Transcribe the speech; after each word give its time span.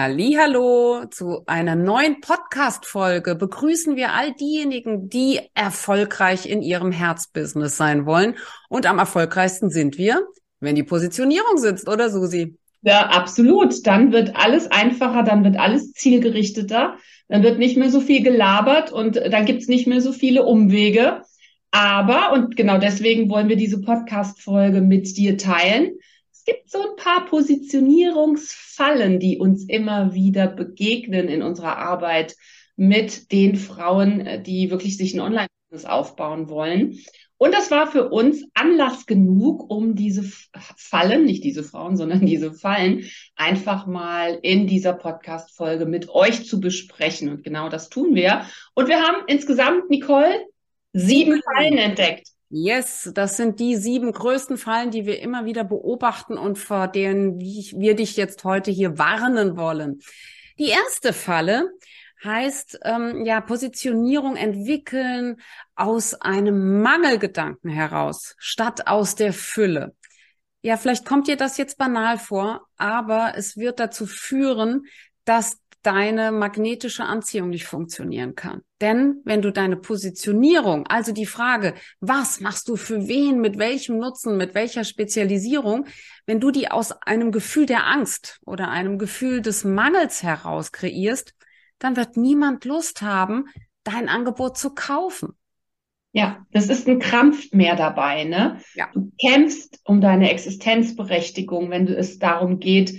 Hallo 0.00 1.06
zu 1.10 1.42
einer 1.46 1.74
neuen 1.74 2.20
Podcast-Folge. 2.20 3.34
Begrüßen 3.34 3.96
wir 3.96 4.12
all 4.12 4.32
diejenigen, 4.32 5.08
die 5.08 5.40
erfolgreich 5.54 6.48
in 6.48 6.62
ihrem 6.62 6.92
Herzbusiness 6.92 7.76
sein 7.76 8.06
wollen. 8.06 8.36
Und 8.68 8.86
am 8.86 9.00
erfolgreichsten 9.00 9.70
sind 9.70 9.98
wir, 9.98 10.22
wenn 10.60 10.76
die 10.76 10.84
Positionierung 10.84 11.56
sitzt, 11.56 11.88
oder 11.88 12.10
Susi? 12.10 12.56
Ja, 12.82 13.08
absolut. 13.08 13.84
Dann 13.88 14.12
wird 14.12 14.36
alles 14.36 14.70
einfacher, 14.70 15.24
dann 15.24 15.42
wird 15.42 15.56
alles 15.56 15.90
zielgerichteter, 15.94 16.94
dann 17.26 17.42
wird 17.42 17.58
nicht 17.58 17.76
mehr 17.76 17.90
so 17.90 18.00
viel 18.00 18.22
gelabert 18.22 18.92
und 18.92 19.16
dann 19.16 19.46
gibt's 19.46 19.66
nicht 19.66 19.88
mehr 19.88 20.00
so 20.00 20.12
viele 20.12 20.44
Umwege. 20.44 21.22
Aber, 21.72 22.30
und 22.34 22.54
genau 22.54 22.78
deswegen 22.78 23.28
wollen 23.30 23.48
wir 23.48 23.56
diese 23.56 23.80
Podcast-Folge 23.80 24.80
mit 24.80 25.16
dir 25.16 25.36
teilen, 25.36 25.98
gibt 26.48 26.70
so 26.70 26.80
ein 26.80 26.96
paar 26.96 27.26
Positionierungsfallen, 27.26 29.20
die 29.20 29.36
uns 29.38 29.64
immer 29.64 30.14
wieder 30.14 30.46
begegnen 30.46 31.28
in 31.28 31.42
unserer 31.42 31.76
Arbeit 31.76 32.36
mit 32.74 33.32
den 33.32 33.56
Frauen, 33.56 34.20
äh, 34.20 34.42
die 34.42 34.70
wirklich 34.70 34.96
sich 34.96 35.12
ein 35.14 35.20
Online-Business 35.20 35.84
aufbauen 35.84 36.48
wollen. 36.48 37.00
Und 37.36 37.54
das 37.54 37.70
war 37.70 37.86
für 37.86 38.08
uns 38.08 38.44
Anlass 38.54 39.04
genug, 39.04 39.70
um 39.70 39.94
diese 39.94 40.24
Fallen, 40.76 41.26
nicht 41.26 41.44
diese 41.44 41.62
Frauen, 41.62 41.96
sondern 41.96 42.24
diese 42.24 42.52
Fallen 42.52 43.04
einfach 43.36 43.86
mal 43.86 44.38
in 44.42 44.66
dieser 44.66 44.94
Podcast-Folge 44.94 45.84
mit 45.84 46.08
euch 46.08 46.46
zu 46.46 46.60
besprechen. 46.60 47.28
Und 47.28 47.44
genau 47.44 47.68
das 47.68 47.90
tun 47.90 48.14
wir. 48.14 48.46
Und 48.74 48.88
wir 48.88 49.00
haben 49.00 49.22
insgesamt, 49.26 49.90
Nicole, 49.90 50.46
sieben 50.94 51.42
Fallen 51.42 51.76
entdeckt. 51.76 52.28
Yes, 52.50 53.10
das 53.14 53.36
sind 53.36 53.60
die 53.60 53.76
sieben 53.76 54.10
größten 54.10 54.56
Fallen, 54.56 54.90
die 54.90 55.04
wir 55.04 55.20
immer 55.20 55.44
wieder 55.44 55.64
beobachten 55.64 56.38
und 56.38 56.58
vor 56.58 56.88
denen 56.88 57.38
wir 57.38 57.94
dich 57.94 58.16
jetzt 58.16 58.42
heute 58.44 58.70
hier 58.70 58.96
warnen 58.96 59.58
wollen. 59.58 60.00
Die 60.58 60.68
erste 60.68 61.12
Falle 61.12 61.70
heißt 62.24 62.80
ähm, 62.84 63.24
ja 63.26 63.42
Positionierung 63.42 64.36
entwickeln 64.36 65.36
aus 65.74 66.14
einem 66.14 66.80
Mangelgedanken 66.80 67.70
heraus 67.70 68.34
statt 68.38 68.86
aus 68.86 69.14
der 69.14 69.34
Fülle. 69.34 69.94
Ja, 70.62 70.76
vielleicht 70.76 71.04
kommt 71.04 71.28
dir 71.28 71.36
das 71.36 71.58
jetzt 71.58 71.76
banal 71.76 72.18
vor, 72.18 72.66
aber 72.76 73.34
es 73.36 73.56
wird 73.56 73.78
dazu 73.78 74.06
führen, 74.06 74.86
dass 75.24 75.58
deine 75.88 76.32
magnetische 76.32 77.04
Anziehung 77.04 77.48
nicht 77.48 77.64
funktionieren 77.64 78.34
kann. 78.34 78.60
Denn 78.82 79.22
wenn 79.24 79.40
du 79.40 79.50
deine 79.50 79.78
Positionierung, 79.78 80.86
also 80.86 81.12
die 81.12 81.24
Frage, 81.24 81.72
was 82.00 82.40
machst 82.40 82.68
du 82.68 82.76
für 82.76 83.08
wen, 83.08 83.40
mit 83.40 83.58
welchem 83.58 83.96
Nutzen, 83.96 84.36
mit 84.36 84.54
welcher 84.54 84.84
Spezialisierung, 84.84 85.86
wenn 86.26 86.40
du 86.40 86.50
die 86.50 86.70
aus 86.70 86.92
einem 86.92 87.32
Gefühl 87.32 87.64
der 87.64 87.86
Angst 87.86 88.38
oder 88.44 88.68
einem 88.68 88.98
Gefühl 88.98 89.40
des 89.40 89.64
Mangels 89.64 90.22
heraus 90.22 90.72
kreierst, 90.72 91.32
dann 91.78 91.96
wird 91.96 92.18
niemand 92.18 92.66
Lust 92.66 93.00
haben, 93.00 93.46
dein 93.82 94.10
Angebot 94.10 94.58
zu 94.58 94.74
kaufen. 94.74 95.38
Ja, 96.12 96.44
das 96.50 96.68
ist 96.68 96.86
ein 96.86 96.98
Krampf 96.98 97.50
mehr 97.52 97.76
dabei, 97.76 98.24
ne? 98.24 98.60
Ja. 98.74 98.90
Du 98.92 99.10
kämpfst 99.18 99.80
um 99.84 100.02
deine 100.02 100.30
Existenzberechtigung, 100.30 101.70
wenn 101.70 101.88
es 101.88 102.18
darum 102.18 102.58
geht, 102.58 102.92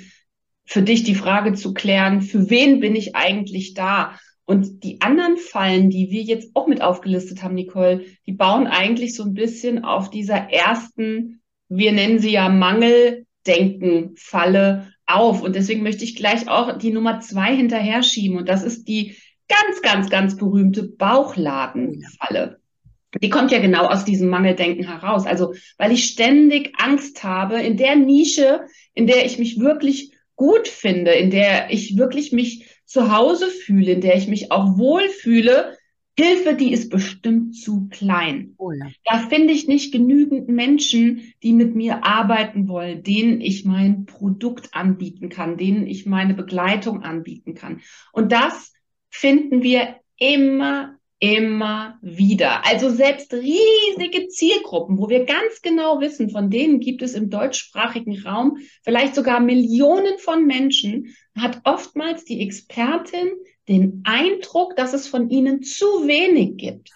für 0.70 0.82
dich 0.84 1.04
die 1.04 1.16
Frage 1.16 1.54
zu 1.54 1.74
klären, 1.74 2.22
für 2.22 2.52
wen 2.52 2.80
bin 2.80 2.96
ich 2.96 3.16
eigentlich 3.16 3.74
da? 3.74 4.20
Und 4.46 4.84
die 4.84 5.02
anderen 5.02 5.38
Fallen, 5.38 5.90
die 5.90 6.12
wir 6.12 6.22
jetzt 6.22 6.52
auch 6.54 6.68
mit 6.68 6.84
aufgelistet 6.84 7.42
haben, 7.42 7.56
Nicole, 7.56 8.06
die 8.28 8.34
bauen 8.34 8.68
eigentlich 8.68 9.16
so 9.16 9.24
ein 9.24 9.34
bisschen 9.34 9.84
auf 9.84 10.12
dieser 10.12 10.52
ersten, 10.52 11.42
wir 11.70 11.92
nennen 11.92 12.20
sie 12.20 12.30
ja 12.30 12.50
Mangeldenken-Falle 12.50 14.94
auf. 15.08 15.42
Und 15.42 15.56
deswegen 15.56 15.82
möchte 15.82 16.04
ich 16.04 16.16
gleich 16.16 16.48
auch 16.48 16.78
die 16.78 16.92
Nummer 16.92 17.20
zwei 17.20 17.56
hinterher 17.56 18.04
schieben. 18.04 18.38
Und 18.38 18.48
das 18.48 18.64
ist 18.64 18.88
die 18.88 19.16
ganz, 19.48 19.82
ganz, 19.82 20.12
ganz 20.12 20.38
berühmte 20.38 20.84
Bauchladenfalle. 20.84 22.60
Die 23.20 23.32
kommt 23.32 23.52
ja 23.52 23.58
genau 23.58 23.86
aus 23.86 24.06
diesem 24.06 24.30
Mangeldenken 24.30 24.88
heraus. 24.88 25.26
Also, 25.26 25.56
weil 25.80 25.92
ich 25.92 26.06
ständig 26.06 26.76
Angst 26.78 27.24
habe, 27.24 27.60
in 27.60 27.76
der 27.76 27.96
Nische, 27.96 28.68
in 28.94 29.08
der 29.08 29.26
ich 29.26 29.40
mich 29.40 29.60
wirklich 29.60 30.12
gut 30.40 30.70
finde, 30.70 31.12
in 31.12 31.32
der 31.32 31.70
ich 31.70 31.98
wirklich 31.98 32.32
mich 32.32 32.66
zu 32.86 33.14
Hause 33.16 33.48
fühle, 33.48 33.92
in 33.92 34.02
der 34.02 34.16
ich 34.16 34.30
mich 34.30 34.52
auch 34.54 34.78
wohlfühle, 34.78 35.78
Hilfe, 36.18 36.56
die 36.56 36.74
ist 36.74 36.90
bestimmt 36.90 37.56
zu 37.56 37.88
klein. 37.90 38.56
Oh 38.58 38.72
ja. 38.72 38.88
Da 39.06 39.20
finde 39.20 39.54
ich 39.54 39.68
nicht 39.68 39.92
genügend 39.94 40.48
Menschen, 40.48 41.34
die 41.44 41.54
mit 41.54 41.76
mir 41.76 42.06
arbeiten 42.06 42.68
wollen, 42.68 43.04
denen 43.04 43.42
ich 43.42 43.64
mein 43.64 44.06
Produkt 44.06 44.74
anbieten 44.74 45.30
kann, 45.30 45.58
denen 45.58 45.88
ich 45.88 46.06
meine 46.06 46.34
Begleitung 46.34 47.04
anbieten 47.04 47.54
kann. 47.54 47.82
Und 48.12 48.32
das 48.32 48.74
finden 49.10 49.62
wir 49.62 49.96
immer 50.18 50.99
immer 51.20 52.00
wieder. 52.02 52.66
Also 52.66 52.90
selbst 52.90 53.34
riesige 53.34 54.30
Zielgruppen, 54.30 54.98
wo 54.98 55.10
wir 55.10 55.26
ganz 55.26 55.62
genau 55.62 56.00
wissen, 56.00 56.30
von 56.30 56.50
denen 56.50 56.80
gibt 56.80 57.02
es 57.02 57.14
im 57.14 57.30
deutschsprachigen 57.30 58.22
Raum 58.22 58.58
vielleicht 58.84 59.16
sogar 59.16 59.42
Millionen 59.42 60.18
von 60.18 60.46
Menschen, 60.46 61.16
hat 61.38 61.62
oftmals 61.66 62.24
die 62.24 62.42
Expertin 62.42 63.30
den 63.68 64.02
Eindruck, 64.06 64.76
dass 64.78 64.94
es 64.94 65.08
von 65.08 65.30
ihnen 65.30 65.62
zu 65.62 65.86
wenig 66.08 66.58
gibt. 66.58 66.92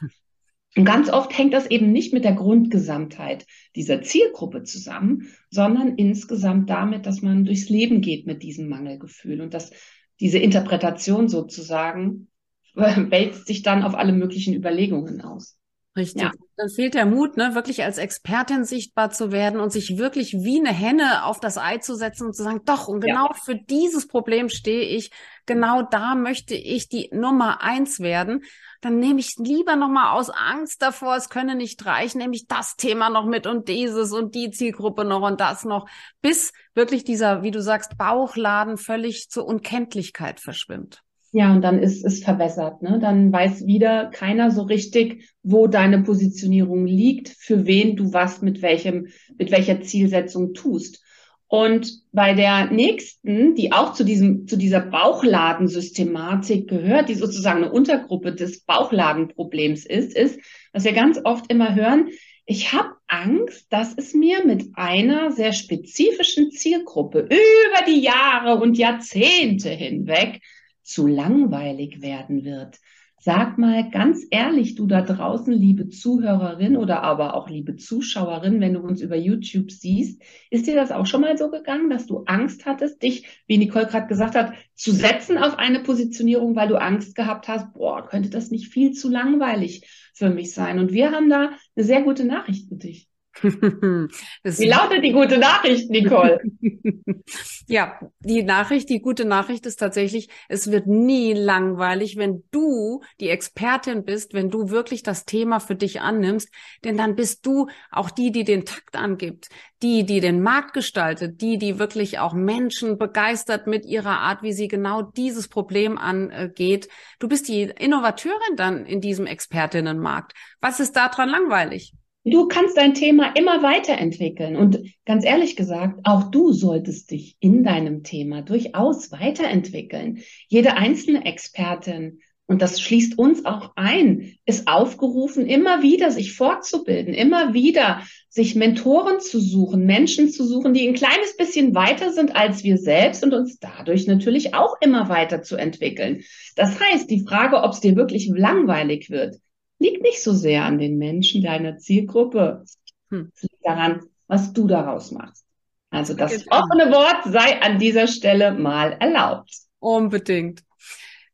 Und 0.75 0.85
ganz 0.85 1.09
oft 1.09 1.37
hängt 1.37 1.53
das 1.53 1.69
eben 1.69 1.91
nicht 1.91 2.13
mit 2.13 2.23
der 2.23 2.33
Grundgesamtheit 2.33 3.45
dieser 3.75 4.01
Zielgruppe 4.01 4.63
zusammen, 4.63 5.27
sondern 5.51 5.97
insgesamt 5.97 6.69
damit, 6.69 7.05
dass 7.05 7.21
man 7.21 7.45
durchs 7.45 7.69
Leben 7.69 8.01
geht 8.01 8.25
mit 8.25 8.41
diesem 8.41 8.69
Mangelgefühl 8.69 9.41
und 9.41 9.53
dass 9.53 9.71
diese 10.19 10.39
Interpretation 10.39 11.27
sozusagen 11.27 12.29
wälzt 13.09 13.47
sich 13.47 13.61
dann 13.61 13.83
auf 13.83 13.95
alle 13.95 14.13
möglichen 14.13 14.53
Überlegungen 14.53 15.21
aus. 15.21 15.57
Richtig. 15.95 16.23
Ja. 16.23 16.31
Dann 16.55 16.69
fehlt 16.69 16.95
der 16.95 17.05
Mut, 17.05 17.37
ne, 17.37 17.53
wirklich 17.53 17.83
als 17.83 17.99
Expertin 17.99 18.63
sichtbar 18.63 19.11
zu 19.11 19.31
werden 19.31 19.59
und 19.59 19.71
sich 19.71 19.97
wirklich 19.97 20.33
wie 20.33 20.59
eine 20.59 20.71
Henne 20.71 21.25
auf 21.25 21.39
das 21.39 21.57
Ei 21.57 21.77
zu 21.77 21.95
setzen 21.95 22.27
und 22.27 22.35
zu 22.35 22.43
sagen, 22.43 22.61
doch, 22.65 22.87
und 22.87 23.01
genau 23.01 23.27
ja. 23.27 23.33
für 23.33 23.55
dieses 23.55 24.07
Problem 24.07 24.49
stehe 24.49 24.83
ich, 24.83 25.11
genau 25.45 25.83
da 25.83 26.15
möchte 26.15 26.55
ich 26.55 26.89
die 26.89 27.09
Nummer 27.11 27.61
eins 27.61 27.99
werden. 27.99 28.43
Dann 28.81 28.99
nehme 28.99 29.19
ich 29.19 29.35
lieber 29.37 29.75
nochmal 29.75 30.17
aus 30.17 30.29
Angst 30.31 30.81
davor, 30.81 31.15
es 31.15 31.29
könne 31.29 31.55
nicht 31.55 31.85
reichen, 31.85 32.17
nehme 32.17 32.35
ich 32.35 32.47
das 32.47 32.75
Thema 32.75 33.09
noch 33.09 33.25
mit 33.25 33.45
und 33.45 33.67
dieses 33.67 34.11
und 34.13 34.33
die 34.33 34.49
Zielgruppe 34.49 35.05
noch 35.05 35.21
und 35.21 35.39
das 35.39 35.63
noch, 35.63 35.87
bis 36.21 36.53
wirklich 36.73 37.03
dieser, 37.03 37.43
wie 37.43 37.51
du 37.51 37.61
sagst, 37.61 37.97
Bauchladen 37.97 38.77
völlig 38.77 39.29
zur 39.29 39.45
Unkenntlichkeit 39.45 40.39
verschwimmt. 40.39 41.03
Ja, 41.35 41.51
und 41.51 41.63
dann 41.63 41.79
ist 41.79 42.05
es 42.05 42.23
verwässert. 42.23 42.83
Ne? 42.83 42.99
Dann 43.01 43.33
weiß 43.33 43.65
wieder 43.65 44.11
keiner 44.11 44.51
so 44.51 44.61
richtig, 44.61 45.31
wo 45.41 45.65
deine 45.65 46.03
Positionierung 46.03 46.85
liegt, 46.85 47.29
für 47.29 47.65
wen 47.65 47.95
du 47.95 48.13
was 48.13 48.43
mit 48.43 48.61
welchem, 48.61 49.07
mit 49.35 49.49
welcher 49.49 49.81
Zielsetzung 49.81 50.53
tust. 50.53 51.03
Und 51.47 52.03
bei 52.11 52.35
der 52.35 52.69
nächsten, 52.69 53.55
die 53.55 53.71
auch 53.71 53.93
zu 53.93 54.03
diesem, 54.03 54.47
zu 54.47 54.57
dieser 54.57 54.79
Bauchladensystematik 54.79 56.69
gehört, 56.69 57.09
die 57.09 57.15
sozusagen 57.15 57.63
eine 57.63 57.71
Untergruppe 57.71 58.35
des 58.35 58.61
Bauchladenproblems 58.61 59.87
ist, 59.87 60.15
ist, 60.15 60.39
was 60.71 60.83
wir 60.83 60.93
ganz 60.93 61.19
oft 61.23 61.51
immer 61.51 61.73
hören, 61.73 62.09
ich 62.45 62.73
habe 62.73 62.89
Angst, 63.07 63.71
dass 63.71 63.95
es 63.97 64.13
mir 64.13 64.45
mit 64.45 64.69
einer 64.75 65.31
sehr 65.31 65.53
spezifischen 65.53 66.51
Zielgruppe 66.51 67.21
über 67.21 67.85
die 67.87 68.01
Jahre 68.01 68.61
und 68.61 68.77
Jahrzehnte 68.77 69.69
hinweg 69.69 70.41
zu 70.83 71.07
langweilig 71.07 72.01
werden 72.01 72.43
wird. 72.45 72.79
Sag 73.25 73.57
mal 73.57 73.89
ganz 73.89 74.25
ehrlich, 74.31 74.75
du 74.75 74.85
da 74.85 75.01
draußen, 75.01 75.53
liebe 75.53 75.87
Zuhörerin 75.87 76.75
oder 76.75 77.03
aber 77.03 77.35
auch 77.35 77.49
liebe 77.49 77.77
Zuschauerin, 77.77 78.59
wenn 78.59 78.73
du 78.73 78.81
uns 78.81 78.99
über 78.99 79.15
YouTube 79.15 79.71
siehst, 79.71 80.21
ist 80.49 80.67
dir 80.67 80.75
das 80.75 80.91
auch 80.91 81.05
schon 81.05 81.21
mal 81.21 81.37
so 81.37 81.49
gegangen, 81.49 81.89
dass 81.89 82.05
du 82.05 82.25
Angst 82.25 82.65
hattest, 82.65 83.01
dich, 83.01 83.25
wie 83.47 83.57
Nicole 83.57 83.87
gerade 83.87 84.07
gesagt 84.07 84.35
hat, 84.35 84.51
zu 84.75 84.91
setzen 84.91 85.37
auf 85.37 85.57
eine 85.57 85.79
Positionierung, 85.79 86.57
weil 86.57 86.67
du 86.67 86.75
Angst 86.75 87.15
gehabt 87.15 87.47
hast, 87.47 87.71
boah, 87.71 88.05
könnte 88.05 88.29
das 88.29 88.51
nicht 88.51 88.67
viel 88.73 88.91
zu 88.91 89.09
langweilig 89.09 89.87
für 90.13 90.29
mich 90.29 90.53
sein? 90.53 90.79
Und 90.79 90.91
wir 90.91 91.11
haben 91.11 91.29
da 91.29 91.51
eine 91.77 91.85
sehr 91.85 92.01
gute 92.01 92.25
Nachricht 92.25 92.67
für 92.67 92.75
dich. 92.75 93.12
Wie 93.41 94.67
lautet 94.67 95.03
die 95.03 95.11
gute 95.11 95.37
Nachricht, 95.37 95.89
Nicole? 95.89 96.39
ja, 97.67 97.99
die 98.19 98.43
Nachricht, 98.43 98.89
die 98.89 99.01
gute 99.01 99.25
Nachricht 99.25 99.65
ist 99.65 99.77
tatsächlich, 99.77 100.29
es 100.49 100.69
wird 100.71 100.85
nie 100.85 101.33
langweilig, 101.33 102.17
wenn 102.17 102.43
du 102.51 103.01
die 103.19 103.29
Expertin 103.29 104.05
bist, 104.05 104.33
wenn 104.33 104.51
du 104.51 104.69
wirklich 104.69 105.01
das 105.01 105.25
Thema 105.25 105.59
für 105.59 105.75
dich 105.75 106.01
annimmst, 106.01 106.49
denn 106.83 106.95
dann 106.95 107.15
bist 107.15 107.45
du 107.45 107.67
auch 107.91 108.11
die, 108.11 108.31
die 108.31 108.43
den 108.43 108.65
Takt 108.65 108.95
angibt, 108.95 109.49
die, 109.81 110.05
die 110.05 110.19
den 110.19 110.41
Markt 110.43 110.73
gestaltet, 110.73 111.41
die, 111.41 111.57
die 111.57 111.79
wirklich 111.79 112.19
auch 112.19 112.33
Menschen 112.33 112.99
begeistert 112.99 113.65
mit 113.65 113.85
ihrer 113.85 114.19
Art, 114.19 114.43
wie 114.43 114.53
sie 114.53 114.67
genau 114.67 115.01
dieses 115.01 115.47
Problem 115.47 115.97
angeht. 115.97 116.87
Du 117.19 117.27
bist 117.27 117.47
die 117.47 117.63
Innovateurin 117.63 118.55
dann 118.57 118.85
in 118.85 119.01
diesem 119.01 119.25
Expertinnenmarkt. 119.25 120.33
Was 120.61 120.79
ist 120.79 120.95
daran 120.95 121.29
langweilig? 121.29 121.93
Du 122.25 122.47
kannst 122.47 122.77
dein 122.77 122.93
Thema 122.93 123.35
immer 123.35 123.63
weiterentwickeln. 123.63 124.55
Und 124.55 124.79
ganz 125.05 125.25
ehrlich 125.25 125.55
gesagt, 125.55 125.99
auch 126.03 126.31
du 126.31 126.53
solltest 126.53 127.11
dich 127.11 127.35
in 127.39 127.63
deinem 127.63 128.03
Thema 128.03 128.41
durchaus 128.41 129.11
weiterentwickeln. 129.11 130.19
Jede 130.47 130.77
einzelne 130.77 131.25
Expertin, 131.25 132.19
und 132.45 132.61
das 132.61 132.81
schließt 132.81 133.17
uns 133.17 133.45
auch 133.45 133.71
ein, 133.75 134.35
ist 134.45 134.67
aufgerufen, 134.67 135.47
immer 135.47 135.81
wieder 135.81 136.11
sich 136.11 136.33
fortzubilden, 136.33 137.13
immer 137.13 137.53
wieder 137.53 138.03
sich 138.29 138.55
Mentoren 138.55 139.21
zu 139.21 139.39
suchen, 139.39 139.85
Menschen 139.85 140.29
zu 140.29 140.45
suchen, 140.45 140.73
die 140.73 140.87
ein 140.87 140.93
kleines 140.93 141.37
bisschen 141.37 141.73
weiter 141.73 142.11
sind 142.11 142.35
als 142.35 142.63
wir 142.63 142.77
selbst 142.77 143.23
und 143.23 143.33
uns 143.33 143.59
dadurch 143.59 144.07
natürlich 144.07 144.53
auch 144.53 144.75
immer 144.81 145.07
weiter 145.07 145.41
zu 145.41 145.55
entwickeln. 145.55 146.23
Das 146.55 146.79
heißt, 146.79 147.09
die 147.09 147.25
Frage, 147.25 147.63
ob 147.63 147.71
es 147.71 147.79
dir 147.79 147.95
wirklich 147.95 148.27
langweilig 148.27 149.09
wird, 149.09 149.37
liegt 149.83 150.01
nicht 150.01 150.23
so 150.23 150.33
sehr 150.33 150.63
an 150.63 150.79
den 150.79 150.97
Menschen 150.97 151.43
deiner 151.43 151.77
Zielgruppe. 151.77 152.63
Hm. 153.09 153.31
Es 153.35 153.43
liegt 153.43 153.65
daran, 153.65 154.01
was 154.27 154.53
du 154.53 154.65
daraus 154.65 155.11
machst. 155.11 155.45
Also 155.91 156.15
das 156.15 156.43
genau. 156.43 156.57
offene 156.57 156.91
Wort 156.91 157.25
sei 157.25 157.61
an 157.61 157.77
dieser 157.77 158.07
Stelle 158.07 158.51
mal 158.51 158.93
erlaubt. 158.93 159.51
Unbedingt. 159.79 160.63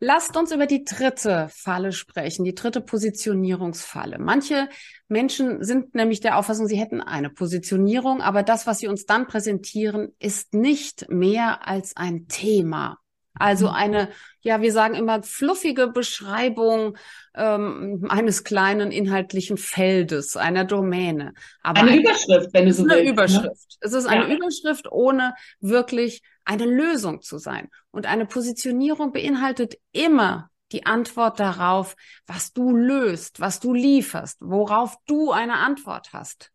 Lasst 0.02 0.36
uns 0.38 0.52
über 0.52 0.66
die 0.66 0.86
dritte 0.86 1.48
Falle 1.50 1.92
sprechen, 1.92 2.46
die 2.46 2.56
dritte 2.56 2.82
Positionierungsfalle. 2.82 4.18
Manche 4.18 4.70
Menschen 5.10 5.64
sind 5.64 5.94
nämlich 5.94 6.22
der 6.22 6.38
Auffassung, 6.38 6.68
sie 6.68 6.78
hätten 6.78 7.02
eine 7.02 7.30
Positionierung, 7.30 8.22
aber 8.22 8.44
das, 8.44 8.66
was 8.66 8.80
sie 8.80 8.88
uns 8.88 9.06
dann 9.06 9.28
präsentieren, 9.28 10.14
ist 10.20 10.54
nicht 10.54 11.10
mehr 11.10 11.68
als 11.68 11.98
ein 11.98 12.28
Thema. 12.28 12.98
Also 13.40 13.70
mhm. 13.70 13.74
eine, 13.74 14.10
ja, 14.42 14.62
wir 14.62 14.72
sagen 14.72 14.94
immer 14.94 15.24
fluffige 15.24 15.88
Beschreibung 15.88 16.98
ähm, 17.34 18.06
eines 18.10 18.44
kleinen 18.44 18.92
inhaltlichen 18.92 19.58
Feldes, 19.58 20.38
einer 20.38 20.66
Domäne. 20.66 21.34
Aber 21.62 21.80
eine, 21.80 21.92
eine 21.92 22.02
Überschrift, 22.02 22.54
wenn 22.54 22.66
du 22.66 22.74
so 22.74 22.84
willst. 22.84 22.94
Eine 22.94 23.04
ne? 23.04 23.10
Überschrift. 23.10 23.78
Es 23.80 23.94
ist 23.94 24.06
eine 24.06 24.30
ja. 24.30 24.36
Überschrift, 24.36 24.92
ohne 24.92 25.34
wirklich 25.60 26.22
eine 26.46 26.66
Lösung 26.66 27.22
zu 27.22 27.38
sein. 27.38 27.70
Und 27.92 28.06
eine 28.06 28.26
Positionierung 28.26 29.12
beinhaltet 29.12 29.76
immer 29.92 30.50
die 30.72 30.86
Antwort 30.86 31.40
darauf, 31.40 31.96
was 32.28 32.54
du 32.54 32.76
löst, 32.76 33.40
was 33.40 33.60
du 33.60 33.74
lieferst, 33.74 34.38
worauf 34.42 34.96
du 35.08 35.32
eine 35.32 35.56
Antwort 35.56 36.14
hast. 36.14 36.52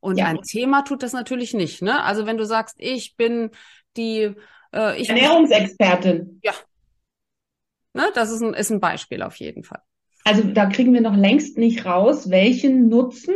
Und 0.00 0.18
ja. 0.18 0.26
ein 0.26 0.42
Thema 0.42 0.82
tut 0.82 1.02
das 1.02 1.12
natürlich 1.12 1.54
nicht. 1.54 1.80
Ne? 1.80 2.02
Also 2.02 2.26
wenn 2.26 2.36
du 2.36 2.44
sagst, 2.44 2.74
ich 2.78 3.14
bin 3.16 3.50
die 3.96 4.34
äh, 4.74 5.00
ich 5.00 5.08
Ernährungsexpertin. 5.08 6.40
Ja. 6.42 6.52
Ne, 7.94 8.04
das 8.14 8.30
ist 8.30 8.42
ein, 8.42 8.54
ist 8.54 8.70
ein 8.70 8.80
Beispiel 8.80 9.22
auf 9.22 9.36
jeden 9.36 9.64
Fall. 9.64 9.82
Also 10.24 10.42
da 10.44 10.66
kriegen 10.66 10.94
wir 10.94 11.00
noch 11.00 11.16
längst 11.16 11.58
nicht 11.58 11.84
raus, 11.84 12.30
welchen 12.30 12.88
Nutzen 12.88 13.34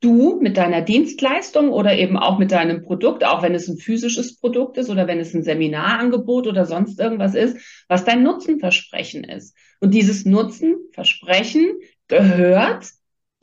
du 0.00 0.38
mit 0.40 0.56
deiner 0.56 0.82
Dienstleistung 0.82 1.70
oder 1.70 1.96
eben 1.96 2.18
auch 2.18 2.38
mit 2.38 2.52
deinem 2.52 2.82
Produkt, 2.82 3.24
auch 3.24 3.42
wenn 3.42 3.54
es 3.54 3.68
ein 3.68 3.78
physisches 3.78 4.38
Produkt 4.38 4.76
ist 4.76 4.90
oder 4.90 5.06
wenn 5.06 5.18
es 5.18 5.34
ein 5.34 5.42
Seminarangebot 5.42 6.46
oder 6.46 6.66
sonst 6.66 7.00
irgendwas 7.00 7.34
ist, 7.34 7.56
was 7.88 8.04
dein 8.04 8.22
Nutzenversprechen 8.22 9.24
ist. 9.24 9.56
Und 9.80 9.94
dieses 9.94 10.26
Nutzenversprechen 10.26 11.78
gehört 12.08 12.90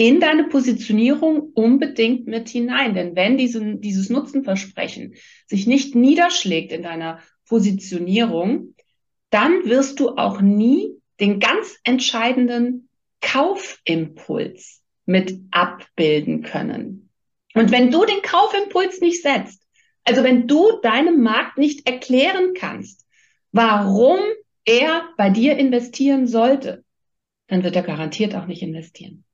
in 0.01 0.19
deine 0.19 0.45
Positionierung 0.45 1.51
unbedingt 1.53 2.25
mit 2.25 2.49
hinein. 2.49 2.95
Denn 2.95 3.15
wenn 3.15 3.37
diesen, 3.37 3.81
dieses 3.81 4.09
Nutzenversprechen 4.09 5.13
sich 5.45 5.67
nicht 5.67 5.93
niederschlägt 5.93 6.71
in 6.71 6.81
deiner 6.81 7.19
Positionierung, 7.47 8.73
dann 9.29 9.63
wirst 9.65 9.99
du 9.99 10.17
auch 10.17 10.41
nie 10.41 10.95
den 11.19 11.39
ganz 11.39 11.77
entscheidenden 11.83 12.89
Kaufimpuls 13.21 14.81
mit 15.05 15.39
abbilden 15.51 16.41
können. 16.41 17.11
Und 17.53 17.69
wenn 17.69 17.91
du 17.91 18.03
den 18.03 18.23
Kaufimpuls 18.23 19.01
nicht 19.01 19.21
setzt, 19.21 19.61
also 20.03 20.23
wenn 20.23 20.47
du 20.47 20.79
deinem 20.81 21.21
Markt 21.21 21.59
nicht 21.59 21.87
erklären 21.87 22.55
kannst, 22.55 23.05
warum 23.51 24.19
er 24.65 25.09
bei 25.15 25.29
dir 25.29 25.57
investieren 25.57 26.25
sollte, 26.25 26.83
dann 27.45 27.63
wird 27.63 27.75
er 27.75 27.83
garantiert 27.83 28.33
auch 28.33 28.47
nicht 28.47 28.63
investieren. 28.63 29.25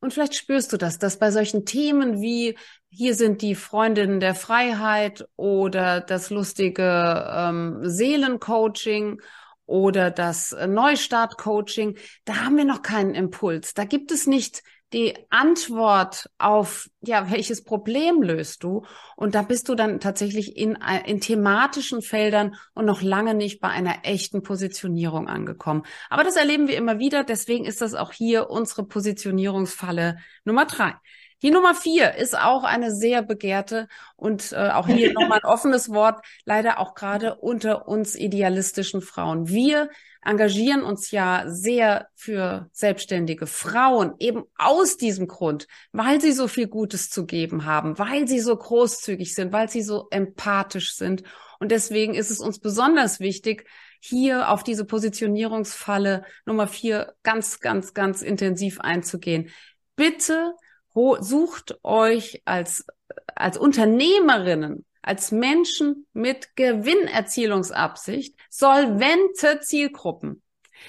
Und 0.00 0.12
vielleicht 0.12 0.34
spürst 0.34 0.72
du 0.72 0.76
das, 0.76 0.98
dass 0.98 1.18
bei 1.18 1.30
solchen 1.30 1.64
Themen 1.64 2.20
wie 2.20 2.56
hier 2.88 3.14
sind 3.14 3.42
die 3.42 3.54
Freundinnen 3.54 4.20
der 4.20 4.34
Freiheit 4.34 5.26
oder 5.36 6.00
das 6.00 6.30
lustige 6.30 7.30
ähm, 7.32 7.80
Seelencoaching 7.82 9.20
oder 9.66 10.10
das 10.10 10.50
Neustart-Coaching, 10.50 11.96
da 12.24 12.44
haben 12.44 12.56
wir 12.56 12.64
noch 12.64 12.82
keinen 12.82 13.14
Impuls. 13.14 13.72
Da 13.74 13.84
gibt 13.84 14.10
es 14.10 14.26
nicht 14.26 14.62
die 14.92 15.14
Antwort 15.30 16.28
auf, 16.38 16.88
ja, 17.00 17.30
welches 17.30 17.62
Problem 17.62 18.22
löst 18.22 18.64
du? 18.64 18.84
Und 19.16 19.34
da 19.34 19.42
bist 19.42 19.68
du 19.68 19.74
dann 19.74 20.00
tatsächlich 20.00 20.56
in, 20.56 20.78
in 21.06 21.20
thematischen 21.20 22.02
Feldern 22.02 22.56
und 22.74 22.86
noch 22.86 23.02
lange 23.02 23.34
nicht 23.34 23.60
bei 23.60 23.68
einer 23.68 23.98
echten 24.02 24.42
Positionierung 24.42 25.28
angekommen. 25.28 25.84
Aber 26.08 26.24
das 26.24 26.36
erleben 26.36 26.66
wir 26.66 26.76
immer 26.76 26.98
wieder. 26.98 27.22
Deswegen 27.22 27.64
ist 27.64 27.80
das 27.80 27.94
auch 27.94 28.12
hier 28.12 28.50
unsere 28.50 28.84
Positionierungsfalle 28.84 30.18
Nummer 30.44 30.66
drei. 30.66 30.94
Die 31.42 31.50
Nummer 31.50 31.74
vier 31.74 32.16
ist 32.16 32.36
auch 32.38 32.64
eine 32.64 32.94
sehr 32.94 33.22
begehrte 33.22 33.88
und 34.16 34.52
äh, 34.52 34.70
auch 34.70 34.86
hier 34.86 35.12
nochmal 35.12 35.40
ein 35.42 35.50
offenes 35.50 35.90
Wort, 35.90 36.24
leider 36.44 36.78
auch 36.78 36.94
gerade 36.94 37.36
unter 37.36 37.88
uns 37.88 38.14
idealistischen 38.14 39.00
Frauen. 39.00 39.48
Wir 39.48 39.88
engagieren 40.22 40.82
uns 40.82 41.10
ja 41.10 41.44
sehr 41.46 42.08
für 42.14 42.68
selbstständige 42.72 43.46
Frauen, 43.46 44.14
eben 44.18 44.44
aus 44.58 44.98
diesem 44.98 45.28
Grund, 45.28 45.66
weil 45.92 46.20
sie 46.20 46.32
so 46.32 46.46
viel 46.46 46.68
Gutes 46.68 47.08
zu 47.08 47.24
geben 47.24 47.64
haben, 47.64 47.98
weil 47.98 48.28
sie 48.28 48.40
so 48.40 48.54
großzügig 48.54 49.34
sind, 49.34 49.52
weil 49.52 49.70
sie 49.70 49.82
so 49.82 50.08
empathisch 50.10 50.94
sind. 50.94 51.22
Und 51.58 51.72
deswegen 51.72 52.14
ist 52.14 52.30
es 52.30 52.40
uns 52.40 52.58
besonders 52.58 53.20
wichtig, 53.20 53.66
hier 53.98 54.50
auf 54.50 54.62
diese 54.62 54.84
Positionierungsfalle 54.84 56.24
Nummer 56.44 56.66
vier 56.66 57.14
ganz, 57.22 57.60
ganz, 57.60 57.94
ganz 57.94 58.22
intensiv 58.22 58.80
einzugehen. 58.80 59.50
Bitte 59.96 60.54
sucht 60.94 61.78
euch 61.82 62.42
als, 62.44 62.86
als 63.34 63.56
Unternehmerinnen, 63.56 64.84
als 65.02 65.32
Menschen 65.32 66.06
mit 66.12 66.54
Gewinnerzielungsabsicht 66.56 68.36
solvente 68.48 69.60
Zielgruppen. 69.60 70.42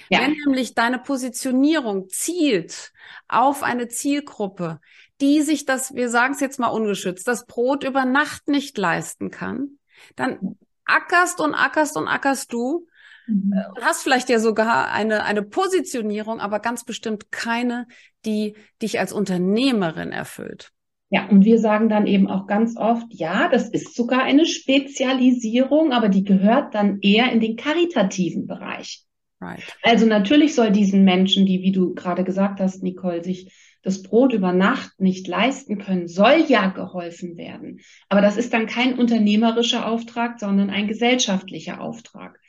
Ja. 0.10 0.22
Wenn 0.22 0.32
nämlich 0.46 0.74
deine 0.74 1.00
Positionierung 1.00 2.10
zielt 2.10 2.94
auf 3.28 3.64
eine 3.64 3.88
Zielgruppe, 3.88 4.80
die 5.20 5.42
sich 5.42 5.66
das, 5.66 5.94
wir 5.94 6.10
sagen 6.10 6.34
es 6.34 6.40
jetzt 6.40 6.60
mal 6.60 6.68
ungeschützt, 6.68 7.28
das 7.28 7.46
Brot 7.46 7.84
über 7.84 8.06
Nacht 8.06 8.48
nicht 8.48 8.78
leisten 8.78 9.32
kann, 9.32 9.80
dann 10.16 10.58
ackerst 10.86 11.40
und 11.40 11.54
ackerst 11.54 11.96
und 11.96 12.08
ackerst 12.08 12.52
du 12.52 12.88
Mhm. 13.28 13.54
Äh, 13.54 13.70
und 13.76 13.84
hast 13.84 14.04
vielleicht 14.04 14.30
ja 14.30 14.40
sogar 14.40 14.92
eine, 14.92 15.24
eine 15.24 15.44
Positionierung, 15.44 16.40
aber 16.40 16.60
ganz 16.60 16.84
bestimmt 16.84 17.32
keine, 17.32 17.88
die 18.26 18.56
dich 18.82 19.00
als 19.00 19.14
Unternehmerin 19.14 20.12
erfüllt. 20.12 20.72
Ja, 21.14 21.28
und 21.28 21.44
wir 21.44 21.60
sagen 21.60 21.90
dann 21.90 22.08
eben 22.08 22.30
auch 22.30 22.48
ganz 22.48 22.78
oft, 22.78 23.08
ja, 23.10 23.50
das 23.50 23.70
ist 23.70 23.96
sogar 23.96 24.24
eine 24.24 24.46
Spezialisierung, 24.46 25.92
aber 25.92 26.08
die 26.08 26.24
gehört 26.24 26.74
dann 26.74 27.00
eher 27.02 27.32
in 27.34 27.42
den 27.42 27.58
karitativen 27.58 28.48
Bereich. 28.48 29.04
Right. 29.42 29.62
Also 29.84 30.06
natürlich 30.06 30.56
soll 30.56 30.72
diesen 30.72 31.04
Menschen, 31.04 31.46
die, 31.46 31.64
wie 31.64 31.74
du 31.74 31.94
gerade 31.96 32.24
gesagt 32.24 32.62
hast, 32.62 32.82
Nicole, 32.82 33.24
sich 33.24 33.52
das 33.84 34.04
Brot 34.04 34.34
über 34.34 34.54
Nacht 34.54 35.00
nicht 35.00 35.28
leisten 35.28 35.80
können, 35.80 36.08
soll 36.08 36.46
ja 36.48 36.68
geholfen 36.68 37.36
werden. 37.36 37.82
Aber 38.08 38.22
das 38.22 38.38
ist 38.38 38.54
dann 38.54 38.68
kein 38.68 38.98
unternehmerischer 38.98 39.88
Auftrag, 39.88 40.40
sondern 40.40 40.70
ein 40.70 40.88
gesellschaftlicher 40.88 41.82
Auftrag 41.82 42.40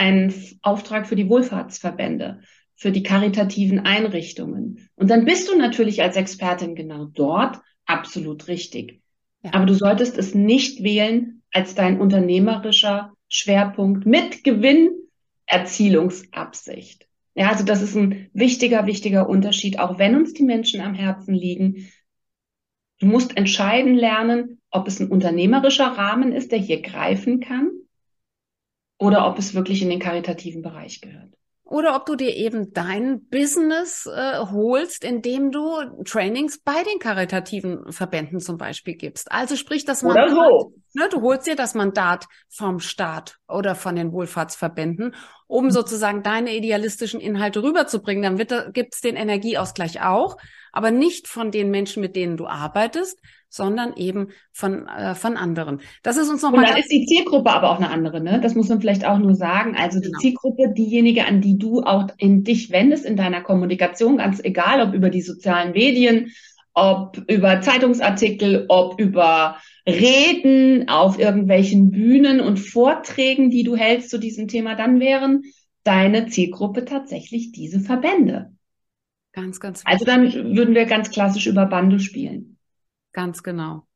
einen 0.00 0.34
Auftrag 0.62 1.06
für 1.06 1.14
die 1.14 1.28
Wohlfahrtsverbände, 1.28 2.40
für 2.74 2.90
die 2.90 3.02
karitativen 3.02 3.80
Einrichtungen. 3.80 4.88
Und 4.96 5.10
dann 5.10 5.26
bist 5.26 5.50
du 5.50 5.56
natürlich 5.56 6.00
als 6.02 6.16
Expertin 6.16 6.74
genau 6.74 7.04
dort 7.04 7.58
absolut 7.84 8.48
richtig. 8.48 9.02
Ja. 9.42 9.52
Aber 9.52 9.66
du 9.66 9.74
solltest 9.74 10.16
es 10.16 10.34
nicht 10.34 10.82
wählen 10.82 11.42
als 11.52 11.74
dein 11.74 12.00
unternehmerischer 12.00 13.12
Schwerpunkt 13.28 14.06
mit 14.06 14.42
Gewinnerzielungsabsicht. 14.42 17.06
Ja, 17.34 17.50
also 17.50 17.64
das 17.64 17.82
ist 17.82 17.94
ein 17.94 18.30
wichtiger, 18.32 18.86
wichtiger 18.86 19.28
Unterschied, 19.28 19.78
auch 19.78 19.98
wenn 19.98 20.16
uns 20.16 20.32
die 20.32 20.44
Menschen 20.44 20.80
am 20.80 20.94
Herzen 20.94 21.34
liegen. 21.34 21.90
Du 23.00 23.06
musst 23.06 23.36
entscheiden 23.36 23.96
lernen, 23.96 24.62
ob 24.70 24.88
es 24.88 24.98
ein 24.98 25.10
unternehmerischer 25.10 25.88
Rahmen 25.88 26.32
ist, 26.32 26.52
der 26.52 26.58
hier 26.58 26.80
greifen 26.80 27.40
kann 27.40 27.70
oder 29.00 29.26
ob 29.26 29.38
es 29.38 29.54
wirklich 29.54 29.82
in 29.82 29.88
den 29.88 29.98
karitativen 29.98 30.62
Bereich 30.62 31.00
gehört. 31.00 31.30
oder 31.64 31.94
ob 31.96 32.04
du 32.04 32.16
dir 32.16 32.34
eben 32.34 32.72
dein 32.72 33.26
Business 33.28 34.04
äh, 34.06 34.38
holst, 34.38 35.04
indem 35.04 35.52
du 35.52 35.62
Trainings 36.04 36.58
bei 36.58 36.82
den 36.82 36.98
karitativen 36.98 37.92
Verbänden 37.92 38.40
zum 38.40 38.58
Beispiel 38.58 38.96
gibst. 38.96 39.30
Also 39.30 39.54
sprich 39.56 39.84
das 39.84 40.02
Mandat, 40.02 40.30
so. 40.30 40.74
ne, 40.94 41.08
du 41.08 41.22
holst 41.22 41.46
dir 41.46 41.54
das 41.54 41.74
Mandat 41.74 42.26
vom 42.48 42.80
Staat 42.80 43.38
oder 43.48 43.76
von 43.76 43.94
den 43.94 44.12
Wohlfahrtsverbänden, 44.12 45.14
um 45.46 45.66
mhm. 45.66 45.70
sozusagen 45.70 46.22
deine 46.22 46.54
idealistischen 46.54 47.20
Inhalte 47.20 47.62
rüberzubringen. 47.62 48.22
Dann 48.22 48.38
wird 48.38 48.74
gibt's 48.74 49.00
den 49.00 49.16
Energieausgleich 49.16 50.02
auch, 50.02 50.36
aber 50.72 50.90
nicht 50.90 51.26
von 51.28 51.52
den 51.52 51.70
Menschen, 51.70 52.00
mit 52.02 52.16
denen 52.16 52.36
du 52.36 52.46
arbeitest, 52.46 53.18
sondern 53.50 53.94
eben 53.96 54.28
von, 54.52 54.86
äh, 54.86 55.14
von 55.14 55.36
anderen. 55.36 55.80
Das 56.02 56.16
ist 56.16 56.30
uns 56.30 56.40
nochmal. 56.40 56.60
Und 56.60 56.70
dann 56.70 56.78
ist 56.78 56.90
die 56.90 57.04
Zielgruppe 57.04 57.50
aber 57.50 57.70
auch 57.70 57.76
eine 57.76 57.90
andere, 57.90 58.20
ne? 58.20 58.40
Das 58.40 58.54
muss 58.54 58.68
man 58.68 58.80
vielleicht 58.80 59.04
auch 59.04 59.18
nur 59.18 59.34
sagen. 59.34 59.76
Also 59.76 60.00
genau. 60.00 60.16
die 60.18 60.28
Zielgruppe, 60.28 60.72
diejenige, 60.72 61.26
an 61.26 61.40
die 61.40 61.58
du 61.58 61.82
auch 61.82 62.06
in 62.16 62.44
dich 62.44 62.70
wendest 62.70 63.04
in 63.04 63.16
deiner 63.16 63.42
Kommunikation, 63.42 64.18
ganz 64.18 64.42
egal, 64.42 64.80
ob 64.80 64.94
über 64.94 65.10
die 65.10 65.22
sozialen 65.22 65.72
Medien, 65.72 66.30
ob 66.72 67.18
über 67.26 67.60
Zeitungsartikel, 67.60 68.66
ob 68.68 69.00
über 69.00 69.56
Reden 69.86 70.88
auf 70.88 71.18
irgendwelchen 71.18 71.90
Bühnen 71.90 72.40
und 72.40 72.58
Vorträgen, 72.58 73.50
die 73.50 73.64
du 73.64 73.76
hältst 73.76 74.10
zu 74.10 74.18
diesem 74.18 74.46
Thema, 74.46 74.76
dann 74.76 75.00
wären 75.00 75.42
deine 75.82 76.26
Zielgruppe 76.26 76.84
tatsächlich 76.84 77.50
diese 77.50 77.80
Verbände. 77.80 78.52
Ganz, 79.32 79.60
ganz. 79.60 79.82
Also 79.84 80.04
dann 80.04 80.32
würden 80.32 80.74
wir 80.74 80.86
ganz 80.86 81.10
klassisch 81.10 81.46
über 81.46 81.66
Bande 81.66 81.98
spielen. 81.98 82.56
Ganz 83.12 83.42
genau. 83.42 83.86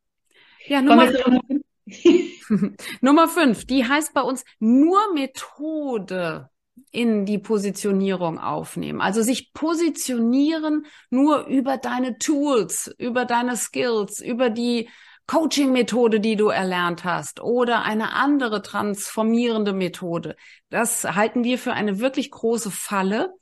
Ja, 0.66 0.83
Nummer 0.83 1.09
fünf. 1.09 1.40
Nummer 3.00 3.28
fünf, 3.28 3.66
die 3.66 3.87
heißt 3.87 4.14
bei 4.14 4.23
uns 4.23 4.44
nur 4.59 5.12
Methode 5.12 6.49
in 6.90 7.26
die 7.26 7.38
Positionierung 7.38 8.38
aufnehmen. 8.38 9.00
Also 9.00 9.23
sich 9.23 9.52
positionieren 9.52 10.87
nur 11.11 11.47
über 11.47 11.76
deine 11.76 12.18
Tools, 12.18 12.92
über 12.99 13.25
deine 13.25 13.56
Skills, 13.56 14.21
über 14.21 14.50
die 14.50 14.88
Coaching-Methode, 15.26 16.21
die 16.21 16.37
du 16.37 16.49
erlernt 16.49 17.04
hast 17.04 17.40
oder 17.40 17.83
eine 17.83 18.12
andere 18.12 18.62
transformierende 18.62 19.73
Methode. 19.73 20.37
Das 20.71 21.04
halten 21.04 21.44
wir 21.44 21.59
für 21.59 21.73
eine 21.73 21.99
wirklich 21.99 22.30
große 22.30 22.71
Falle, 22.71 23.33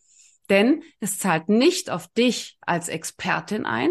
denn 0.48 0.82
es 1.00 1.18
zahlt 1.18 1.48
nicht 1.48 1.90
auf 1.90 2.08
dich 2.08 2.58
als 2.60 2.88
Expertin 2.88 3.66
ein, 3.66 3.90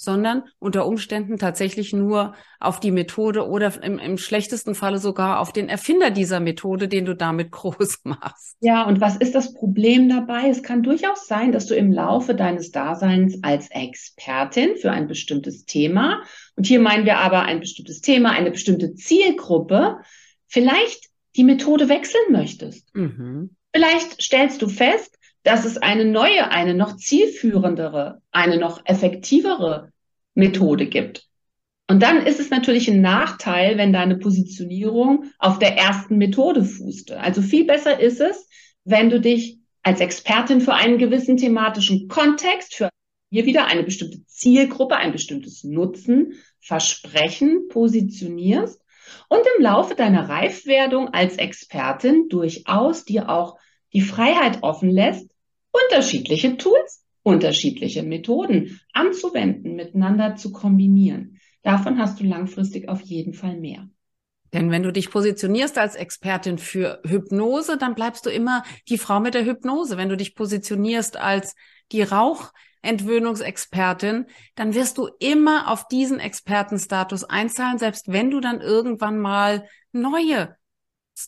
sondern 0.00 0.44
unter 0.58 0.86
Umständen 0.86 1.36
tatsächlich 1.36 1.92
nur 1.92 2.34
auf 2.58 2.80
die 2.80 2.90
Methode 2.90 3.46
oder 3.46 3.70
im, 3.82 3.98
im 3.98 4.16
schlechtesten 4.16 4.74
Falle 4.74 4.96
sogar 4.96 5.40
auf 5.40 5.52
den 5.52 5.68
Erfinder 5.68 6.10
dieser 6.10 6.40
Methode, 6.40 6.88
den 6.88 7.04
du 7.04 7.14
damit 7.14 7.50
groß 7.50 7.98
machst. 8.04 8.56
Ja, 8.60 8.84
und 8.84 9.02
was 9.02 9.16
ist 9.16 9.34
das 9.34 9.52
Problem 9.52 10.08
dabei? 10.08 10.48
Es 10.48 10.62
kann 10.62 10.82
durchaus 10.82 11.26
sein, 11.26 11.52
dass 11.52 11.66
du 11.66 11.74
im 11.74 11.92
Laufe 11.92 12.34
deines 12.34 12.70
Daseins 12.70 13.40
als 13.42 13.70
Expertin 13.70 14.76
für 14.76 14.90
ein 14.90 15.06
bestimmtes 15.06 15.66
Thema, 15.66 16.22
und 16.56 16.66
hier 16.66 16.80
meinen 16.80 17.04
wir 17.04 17.18
aber 17.18 17.42
ein 17.42 17.60
bestimmtes 17.60 18.00
Thema, 18.00 18.30
eine 18.30 18.50
bestimmte 18.50 18.94
Zielgruppe, 18.94 19.98
vielleicht 20.46 21.10
die 21.36 21.44
Methode 21.44 21.90
wechseln 21.90 22.32
möchtest. 22.32 22.94
Mhm. 22.94 23.54
Vielleicht 23.74 24.20
stellst 24.20 24.62
du 24.62 24.68
fest, 24.68 25.18
dass 25.42 25.64
es 25.64 25.78
eine 25.78 26.04
neue, 26.04 26.50
eine 26.50 26.74
noch 26.74 26.96
zielführendere, 26.96 28.20
eine 28.30 28.58
noch 28.58 28.84
effektivere 28.84 29.90
Methode 30.34 30.86
gibt. 30.86 31.26
Und 31.88 32.02
dann 32.02 32.24
ist 32.24 32.38
es 32.38 32.50
natürlich 32.50 32.88
ein 32.88 33.00
Nachteil, 33.00 33.76
wenn 33.76 33.92
deine 33.92 34.16
Positionierung 34.16 35.24
auf 35.38 35.58
der 35.58 35.76
ersten 35.76 36.18
Methode 36.18 36.64
fußte. 36.64 37.18
Also 37.18 37.42
viel 37.42 37.64
besser 37.64 37.98
ist 37.98 38.20
es, 38.20 38.48
wenn 38.84 39.10
du 39.10 39.20
dich 39.20 39.58
als 39.82 40.00
Expertin 40.00 40.60
für 40.60 40.74
einen 40.74 40.98
gewissen 40.98 41.36
thematischen 41.36 42.06
Kontext, 42.08 42.74
für 42.74 42.90
hier 43.30 43.46
wieder 43.46 43.66
eine 43.66 43.82
bestimmte 43.82 44.24
Zielgruppe, 44.26 44.96
ein 44.96 45.12
bestimmtes 45.12 45.64
Nutzen, 45.64 46.34
Versprechen 46.60 47.68
positionierst 47.68 48.80
und 49.28 49.40
im 49.56 49.62
Laufe 49.62 49.94
deiner 49.94 50.28
Reifwerdung 50.28 51.08
als 51.08 51.36
Expertin 51.36 52.28
durchaus 52.28 53.04
dir 53.04 53.28
auch 53.28 53.58
die 53.92 54.00
Freiheit 54.00 54.62
offen 54.62 54.90
lässt, 54.90 55.30
unterschiedliche 55.72 56.56
Tools, 56.56 57.04
unterschiedliche 57.22 58.02
Methoden 58.02 58.80
anzuwenden, 58.92 59.76
miteinander 59.76 60.34
zu 60.36 60.52
kombinieren. 60.52 61.38
Davon 61.62 61.98
hast 61.98 62.20
du 62.20 62.24
langfristig 62.24 62.88
auf 62.88 63.02
jeden 63.02 63.34
Fall 63.34 63.56
mehr. 63.56 63.88
Denn 64.52 64.70
wenn 64.70 64.82
du 64.82 64.92
dich 64.92 65.10
positionierst 65.10 65.78
als 65.78 65.94
Expertin 65.94 66.58
für 66.58 67.00
Hypnose, 67.06 67.76
dann 67.76 67.94
bleibst 67.94 68.26
du 68.26 68.30
immer 68.30 68.64
die 68.88 68.98
Frau 68.98 69.20
mit 69.20 69.34
der 69.34 69.44
Hypnose. 69.44 69.96
Wenn 69.96 70.08
du 70.08 70.16
dich 70.16 70.34
positionierst 70.34 71.16
als 71.16 71.54
die 71.92 72.02
Rauchentwöhnungsexpertin, 72.02 74.26
dann 74.56 74.74
wirst 74.74 74.98
du 74.98 75.08
immer 75.20 75.70
auf 75.70 75.86
diesen 75.86 76.18
Expertenstatus 76.18 77.22
einzahlen, 77.24 77.78
selbst 77.78 78.08
wenn 78.08 78.32
du 78.32 78.40
dann 78.40 78.60
irgendwann 78.60 79.20
mal 79.20 79.68
neue 79.92 80.56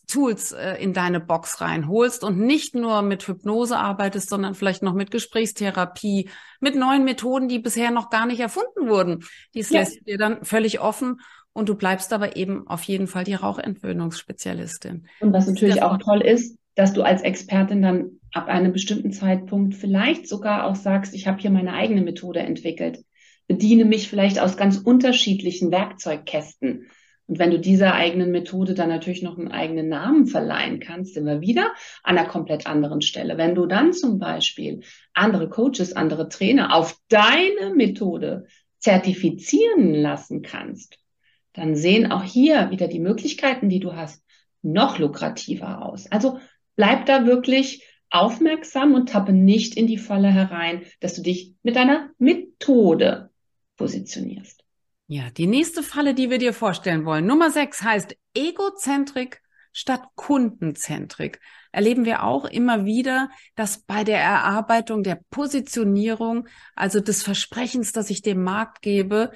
Tools 0.07 0.53
äh, 0.53 0.75
in 0.83 0.93
deine 0.93 1.21
Box 1.21 1.61
reinholst 1.61 2.25
und 2.25 2.39
nicht 2.39 2.75
nur 2.75 3.03
mit 3.03 3.27
Hypnose 3.27 3.77
arbeitest, 3.77 4.31
sondern 4.31 4.55
vielleicht 4.55 4.83
noch 4.83 4.95
mit 4.95 5.11
Gesprächstherapie, 5.11 6.31
mit 6.61 6.75
neuen 6.75 7.05
Methoden, 7.05 7.49
die 7.49 7.59
bisher 7.59 7.91
noch 7.91 8.11
gar 8.11 8.27
nicht 8.27 8.41
erfunden 8.41 8.89
wurden. 8.89 9.25
Dies 9.55 9.71
ja. 9.71 9.81
lässt 9.81 10.07
dir 10.07 10.19
dann 10.19 10.45
völlig 10.45 10.81
offen 10.81 11.21
und 11.53 11.69
du 11.69 11.75
bleibst 11.75 12.13
aber 12.13 12.37
eben 12.37 12.67
auf 12.67 12.83
jeden 12.85 13.07
Fall 13.07 13.25
die 13.25 13.35
Rauchentwöhnungsspezialistin. 13.35 15.07
Und 15.21 15.33
was 15.33 15.47
natürlich 15.47 15.83
auch 15.83 15.99
toll 15.99 16.23
ist, 16.23 16.59
dass 16.75 16.93
du 16.93 17.03
als 17.03 17.23
Expertin 17.23 17.83
dann 17.83 18.11
ab 18.33 18.49
einem 18.49 18.73
bestimmten 18.73 19.13
Zeitpunkt 19.13 19.75
vielleicht 19.75 20.27
sogar 20.27 20.67
auch 20.67 20.77
sagst, 20.77 21.15
ich 21.15 21.27
habe 21.27 21.41
hier 21.41 21.51
meine 21.51 21.75
eigene 21.75 22.01
Methode 22.01 22.41
entwickelt, 22.41 23.05
bediene 23.47 23.85
mich 23.85 24.09
vielleicht 24.09 24.41
aus 24.41 24.57
ganz 24.57 24.79
unterschiedlichen 24.79 25.71
Werkzeugkästen 25.71 26.87
und 27.33 27.39
wenn 27.39 27.51
du 27.51 27.59
dieser 27.59 27.95
eigenen 27.95 28.31
Methode 28.31 28.75
dann 28.75 28.91
natürlich 28.91 29.23
noch 29.23 29.39
einen 29.39 29.51
eigenen 29.51 29.89
Namen 29.89 30.27
verleihen 30.27 30.81
kannst, 30.81 31.15
sind 31.15 31.25
wir 31.25 31.41
wieder 31.41 31.73
an 32.03 32.19
einer 32.19 32.29
komplett 32.29 32.67
anderen 32.67 33.01
Stelle. 33.01 33.39
Wenn 33.39 33.55
du 33.55 33.65
dann 33.65 33.95
zum 33.95 34.19
Beispiel 34.19 34.83
andere 35.15 35.49
Coaches, 35.49 35.95
andere 35.95 36.29
Trainer 36.29 36.75
auf 36.75 37.01
deine 37.09 37.75
Methode 37.75 38.45
zertifizieren 38.81 39.95
lassen 39.95 40.43
kannst, 40.43 40.99
dann 41.55 41.75
sehen 41.75 42.13
auch 42.13 42.23
hier 42.23 42.71
wieder 42.71 42.87
die 42.87 43.01
Möglichkeiten, 43.01 43.71
die 43.71 43.81
du 43.81 43.97
hast, 43.97 44.23
noch 44.61 44.99
lukrativer 44.99 45.87
aus. 45.87 46.13
Also 46.13 46.39
bleib 46.77 47.07
da 47.07 47.25
wirklich 47.25 47.83
aufmerksam 48.11 48.93
und 48.93 49.09
tappe 49.09 49.33
nicht 49.33 49.75
in 49.75 49.87
die 49.87 49.97
Falle 49.97 50.29
herein, 50.29 50.83
dass 51.01 51.15
du 51.15 51.23
dich 51.23 51.55
mit 51.63 51.77
deiner 51.77 52.11
Methode 52.19 53.31
positionierst. 53.79 54.62
Ja, 55.13 55.29
die 55.29 55.47
nächste 55.47 55.83
Falle, 55.83 56.15
die 56.15 56.31
wir 56.31 56.39
dir 56.39 56.55
vorstellen 56.55 57.05
wollen, 57.05 57.27
Nummer 57.27 57.51
sechs 57.51 57.83
heißt 57.83 58.17
Egozentrik 58.33 59.43
statt 59.71 60.01
Kundenzentrik. 60.15 61.39
Erleben 61.71 62.07
wir 62.07 62.23
auch 62.23 62.47
immer 62.47 62.87
wieder, 62.87 63.29
dass 63.55 63.83
bei 63.83 64.05
der 64.05 64.21
Erarbeitung 64.23 65.03
der 65.03 65.21
Positionierung, 65.29 66.49
also 66.75 66.99
des 67.01 67.23
Versprechens, 67.23 67.93
das 67.93 68.09
ich 68.09 68.23
dem 68.23 68.43
Markt 68.43 68.81
gebe, 68.81 69.33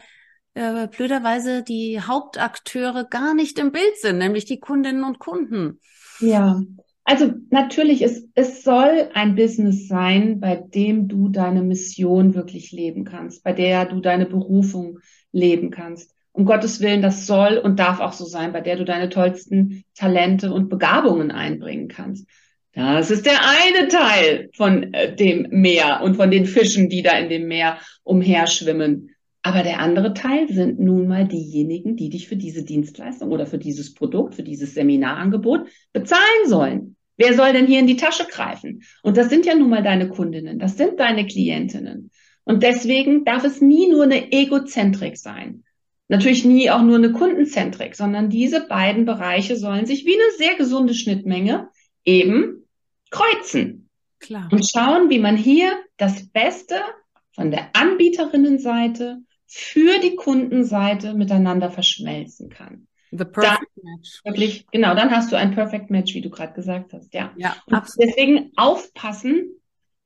äh, 0.54 0.88
blöderweise 0.88 1.62
die 1.62 2.00
Hauptakteure 2.00 3.04
gar 3.04 3.34
nicht 3.34 3.58
im 3.58 3.70
Bild 3.70 3.98
sind, 4.00 4.16
nämlich 4.16 4.46
die 4.46 4.60
Kundinnen 4.60 5.04
und 5.04 5.18
Kunden. 5.18 5.82
Ja, 6.20 6.58
also 7.06 7.32
natürlich, 7.50 8.02
es, 8.02 8.28
es 8.34 8.64
soll 8.64 9.08
ein 9.14 9.36
Business 9.36 9.86
sein, 9.86 10.40
bei 10.40 10.56
dem 10.56 11.06
du 11.06 11.28
deine 11.28 11.62
Mission 11.62 12.34
wirklich 12.34 12.72
leben 12.72 13.04
kannst, 13.04 13.44
bei 13.44 13.52
der 13.52 13.84
du 13.84 14.00
deine 14.00 14.26
Berufung 14.26 14.98
leben 15.30 15.70
kannst. 15.70 16.12
Um 16.32 16.44
Gottes 16.44 16.80
Willen, 16.80 17.02
das 17.02 17.26
soll 17.26 17.58
und 17.58 17.78
darf 17.78 18.00
auch 18.00 18.12
so 18.12 18.24
sein, 18.24 18.52
bei 18.52 18.60
der 18.60 18.74
du 18.74 18.84
deine 18.84 19.08
tollsten 19.08 19.84
Talente 19.94 20.52
und 20.52 20.68
Begabungen 20.68 21.30
einbringen 21.30 21.86
kannst. 21.86 22.28
Das 22.72 23.12
ist 23.12 23.24
der 23.24 23.38
eine 23.40 23.86
Teil 23.86 24.50
von 24.52 24.92
äh, 24.92 25.14
dem 25.14 25.46
Meer 25.50 26.00
und 26.02 26.16
von 26.16 26.32
den 26.32 26.44
Fischen, 26.44 26.88
die 26.88 27.02
da 27.02 27.16
in 27.16 27.28
dem 27.28 27.46
Meer 27.46 27.78
umherschwimmen. 28.02 29.10
Aber 29.42 29.62
der 29.62 29.78
andere 29.78 30.12
Teil 30.12 30.48
sind 30.48 30.80
nun 30.80 31.06
mal 31.06 31.28
diejenigen, 31.28 31.94
die 31.94 32.10
dich 32.10 32.26
für 32.26 32.36
diese 32.36 32.64
Dienstleistung 32.64 33.30
oder 33.30 33.46
für 33.46 33.58
dieses 33.58 33.94
Produkt, 33.94 34.34
für 34.34 34.42
dieses 34.42 34.74
Seminarangebot 34.74 35.68
bezahlen 35.92 36.48
sollen. 36.48 36.95
Wer 37.16 37.34
soll 37.34 37.52
denn 37.52 37.66
hier 37.66 37.80
in 37.80 37.86
die 37.86 37.96
Tasche 37.96 38.26
greifen? 38.30 38.82
Und 39.02 39.16
das 39.16 39.28
sind 39.30 39.46
ja 39.46 39.54
nun 39.54 39.70
mal 39.70 39.82
deine 39.82 40.08
Kundinnen, 40.08 40.58
das 40.58 40.76
sind 40.76 41.00
deine 41.00 41.26
Klientinnen. 41.26 42.10
Und 42.44 42.62
deswegen 42.62 43.24
darf 43.24 43.44
es 43.44 43.60
nie 43.60 43.90
nur 43.90 44.04
eine 44.04 44.32
Egozentrik 44.32 45.16
sein. 45.16 45.64
Natürlich 46.08 46.44
nie 46.44 46.70
auch 46.70 46.82
nur 46.82 46.96
eine 46.96 47.12
Kundenzentrik, 47.12 47.96
sondern 47.96 48.30
diese 48.30 48.66
beiden 48.68 49.04
Bereiche 49.04 49.56
sollen 49.56 49.86
sich 49.86 50.06
wie 50.06 50.14
eine 50.14 50.30
sehr 50.38 50.54
gesunde 50.54 50.94
Schnittmenge 50.94 51.68
eben 52.04 52.68
kreuzen. 53.10 53.88
Klar. 54.20 54.48
Und 54.52 54.64
schauen, 54.64 55.10
wie 55.10 55.18
man 55.18 55.36
hier 55.36 55.72
das 55.96 56.28
Beste 56.28 56.76
von 57.32 57.50
der 57.50 57.70
Anbieterinnenseite 57.74 59.18
für 59.46 59.98
die 59.98 60.16
Kundenseite 60.16 61.14
miteinander 61.14 61.70
verschmelzen 61.70 62.50
kann. 62.50 62.86
The 63.10 63.24
perfect 63.24 63.70
dann, 63.76 63.96
match. 63.96 64.20
Wirklich, 64.24 64.66
genau, 64.72 64.94
dann 64.94 65.10
hast 65.10 65.32
du 65.32 65.36
ein 65.36 65.54
perfect 65.54 65.90
match, 65.90 66.14
wie 66.14 66.20
du 66.20 66.28
gerade 66.30 66.52
gesagt 66.54 66.92
hast, 66.92 67.14
ja. 67.14 67.32
Ja, 67.36 67.56
absolut. 67.70 68.08
Deswegen 68.08 68.52
aufpassen 68.56 69.52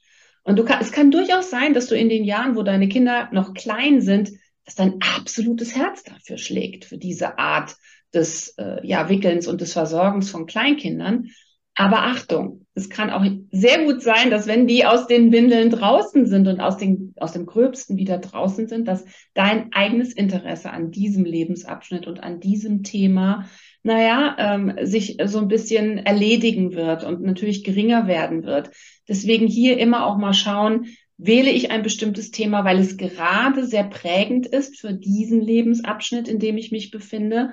Und 0.49 0.57
du 0.59 0.64
kann, 0.64 0.78
es 0.81 0.93
kann 0.93 1.11
durchaus 1.11 1.50
sein, 1.50 1.75
dass 1.75 1.88
du 1.88 1.95
in 1.95 2.09
den 2.09 2.25
Jahren, 2.25 2.57
wo 2.57 2.62
deine 2.62 2.88
Kinder 2.88 3.28
noch 3.33 3.52
klein 3.52 4.00
sind, 4.00 4.31
dass 4.64 4.75
dein 4.75 4.95
absolutes 5.02 5.76
Herz 5.76 6.05
dafür 6.05 6.38
schlägt, 6.38 6.87
für 6.87 6.97
diese 6.97 7.38
Art 7.38 7.76
des 8.14 8.55
äh, 8.57 8.78
ja, 8.83 9.11
Wickelns 9.11 9.47
und 9.47 9.61
des 9.61 9.75
Versorgens 9.75 10.31
von 10.31 10.47
Kleinkindern. 10.47 11.28
Aber 11.75 11.99
Achtung, 11.99 12.64
es 12.73 12.88
kann 12.88 13.11
auch 13.11 13.26
sehr 13.52 13.85
gut 13.85 14.00
sein, 14.00 14.31
dass 14.31 14.47
wenn 14.47 14.67
die 14.67 14.87
aus 14.87 15.07
den 15.07 15.33
Windeln 15.33 15.69
draußen 15.69 16.25
sind 16.25 16.49
und 16.49 16.61
aus, 16.61 16.78
den, 16.78 17.12
aus 17.19 17.33
dem 17.33 17.45
Gröbsten 17.45 17.99
wieder 17.99 18.17
draußen 18.17 18.69
sind, 18.69 18.88
dass 18.88 19.05
dein 19.35 19.75
eigenes 19.75 20.14
Interesse 20.14 20.71
an 20.71 20.90
diesem 20.90 21.26
Lebensabschnitt 21.26 22.07
und 22.07 22.23
an 22.23 22.40
diesem 22.40 22.85
Thema, 22.85 23.45
naja, 23.82 24.37
ähm, 24.38 24.75
sich 24.82 25.16
so 25.25 25.38
ein 25.38 25.49
bisschen 25.49 25.99
erledigen 25.99 26.73
wird 26.73 27.04
und 27.04 27.23
natürlich 27.23 27.64
geringer 27.64 28.06
werden 28.06 28.44
wird. 28.44 28.70
Deswegen 29.08 29.47
hier 29.47 29.78
immer 29.78 30.06
auch 30.06 30.18
mal 30.18 30.35
schauen, 30.35 30.87
wähle 31.16 31.50
ich 31.50 31.70
ein 31.70 31.82
bestimmtes 31.82 32.30
Thema, 32.30 32.64
weil 32.64 32.78
es 32.78 32.97
gerade 32.97 33.66
sehr 33.66 33.85
prägend 33.85 34.47
ist 34.47 34.78
für 34.78 34.92
diesen 34.92 35.40
Lebensabschnitt, 35.40 36.28
in 36.28 36.38
dem 36.38 36.56
ich 36.56 36.70
mich 36.70 36.90
befinde. 36.90 37.50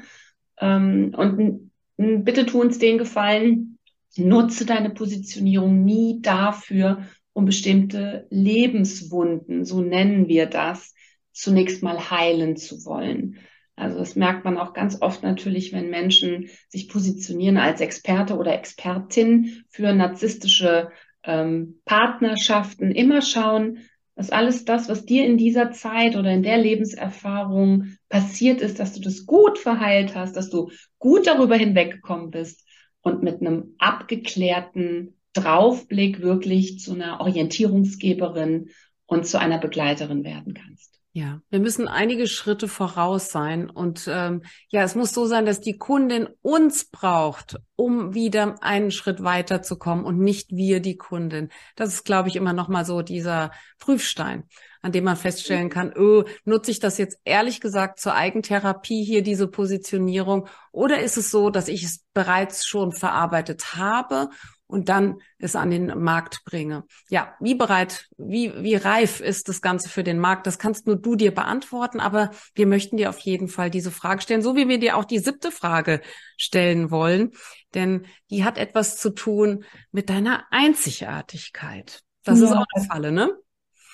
Ähm, 0.59 1.13
und 1.15 1.71
bitte 1.97 2.45
tu 2.45 2.61
uns 2.61 2.77
den 2.77 2.97
Gefallen, 2.97 3.75
Nutze 4.17 4.65
deine 4.65 4.91
Positionierung 4.91 5.83
nie 5.83 6.21
dafür, 6.21 7.05
um 7.33 7.45
bestimmte 7.45 8.27
Lebenswunden, 8.29 9.65
so 9.65 9.81
nennen 9.81 10.29
wir 10.29 10.45
das, 10.45 10.93
zunächst 11.33 11.83
mal 11.83 12.09
heilen 12.09 12.55
zu 12.55 12.85
wollen. 12.85 13.39
Also 13.75 13.99
das 13.99 14.15
merkt 14.15 14.45
man 14.45 14.57
auch 14.57 14.73
ganz 14.73 15.01
oft 15.01 15.23
natürlich, 15.23 15.73
wenn 15.73 15.89
Menschen 15.89 16.49
sich 16.69 16.87
positionieren 16.87 17.57
als 17.57 17.81
Experte 17.81 18.37
oder 18.37 18.53
Expertin 18.53 19.63
für 19.69 19.93
narzisstische 19.93 20.91
ähm, 21.23 21.81
Partnerschaften. 21.85 22.91
Immer 22.91 23.21
schauen, 23.21 23.79
dass 24.15 24.29
alles 24.29 24.63
das, 24.63 24.87
was 24.87 25.05
dir 25.05 25.25
in 25.25 25.37
dieser 25.37 25.71
Zeit 25.71 26.15
oder 26.15 26.31
in 26.31 26.43
der 26.43 26.57
Lebenserfahrung 26.57 27.97
passiert 28.07 28.61
ist, 28.61 28.79
dass 28.79 28.93
du 28.93 29.01
das 29.01 29.25
gut 29.25 29.57
verheilt 29.59 30.15
hast, 30.15 30.37
dass 30.37 30.49
du 30.49 30.71
gut 30.99 31.27
darüber 31.27 31.57
hinweggekommen 31.57 32.31
bist 32.31 32.65
und 33.01 33.23
mit 33.23 33.41
einem 33.41 33.75
abgeklärten 33.77 35.17
Draufblick 35.33 36.21
wirklich 36.21 36.79
zu 36.79 36.93
einer 36.93 37.19
Orientierungsgeberin 37.19 38.69
und 39.05 39.27
zu 39.27 39.37
einer 39.37 39.59
Begleiterin 39.59 40.23
werden 40.23 40.53
kannst. 40.53 40.94
Ja, 41.17 41.39
wir 41.49 41.61
müssen 41.61 41.87
einige 41.87 42.27
Schritte 42.27 42.67
voraus 42.67 43.29
sein 43.29 43.69
und 43.69 44.05
ähm, 44.11 44.41
ja, 44.67 44.83
es 44.83 44.95
muss 44.95 45.13
so 45.13 45.25
sein, 45.27 45.45
dass 45.45 45.61
die 45.61 45.77
Kundin 45.77 46.27
uns 46.41 46.89
braucht, 46.91 47.55
um 47.77 48.13
wieder 48.13 48.61
einen 48.61 48.91
Schritt 48.91 49.23
weiterzukommen 49.23 50.03
und 50.03 50.19
nicht 50.19 50.51
wir 50.51 50.81
die 50.81 50.97
Kundin. 50.97 51.51
Das 51.77 51.93
ist, 51.93 52.03
glaube 52.03 52.27
ich, 52.27 52.35
immer 52.35 52.51
noch 52.51 52.67
mal 52.67 52.83
so 52.83 53.01
dieser 53.01 53.51
Prüfstein, 53.79 54.43
an 54.81 54.91
dem 54.91 55.05
man 55.05 55.15
feststellen 55.15 55.69
kann, 55.69 55.93
oh, 55.97 56.25
nutze 56.43 56.71
ich 56.71 56.79
das 56.81 56.97
jetzt 56.97 57.17
ehrlich 57.23 57.61
gesagt 57.61 58.01
zur 58.01 58.13
Eigentherapie 58.13 59.05
hier 59.05 59.23
diese 59.23 59.47
Positionierung 59.47 60.49
oder 60.73 60.99
ist 60.99 61.15
es 61.15 61.31
so, 61.31 61.49
dass 61.49 61.69
ich 61.69 61.85
es 61.85 62.03
bereits 62.13 62.65
schon 62.65 62.91
verarbeitet 62.91 63.77
habe 63.77 64.27
und 64.75 64.89
dann 64.89 65.19
es 65.39 65.55
an 65.55 65.71
den 65.71 65.87
Markt 66.03 66.43
bringe. 66.43 66.83
Ja, 67.09 67.33
wie 67.39 67.55
bereit, 67.55 68.09
wie, 68.17 68.51
wie 68.61 68.75
reif 68.75 69.21
ist 69.21 69.47
das 69.47 69.61
Ganze 69.61 69.87
für 69.87 70.03
den 70.03 70.19
Markt? 70.19 70.45
Das 70.47 70.59
kannst 70.59 70.85
nur 70.85 70.97
du 70.97 71.15
dir 71.15 71.33
beantworten, 71.33 72.01
aber 72.01 72.31
wir 72.55 72.67
möchten 72.67 72.97
dir 72.97 73.09
auf 73.09 73.19
jeden 73.19 73.47
Fall 73.47 73.69
diese 73.69 73.89
Frage 73.89 74.21
stellen, 74.21 74.41
so 74.41 74.57
wie 74.57 74.67
wir 74.67 74.77
dir 74.77 74.97
auch 74.97 75.05
die 75.05 75.19
siebte 75.19 75.49
Frage 75.49 76.01
stellen 76.35 76.91
wollen, 76.91 77.31
denn 77.73 78.05
die 78.29 78.43
hat 78.43 78.57
etwas 78.57 78.97
zu 78.97 79.11
tun 79.11 79.63
mit 79.93 80.09
deiner 80.09 80.43
Einzigartigkeit. 80.51 82.01
Das 82.25 82.39
ja. 82.39 82.47
ist 82.47 82.51
auch 82.51 82.65
eine 82.75 82.85
Falle, 82.85 83.11
ne? 83.13 83.31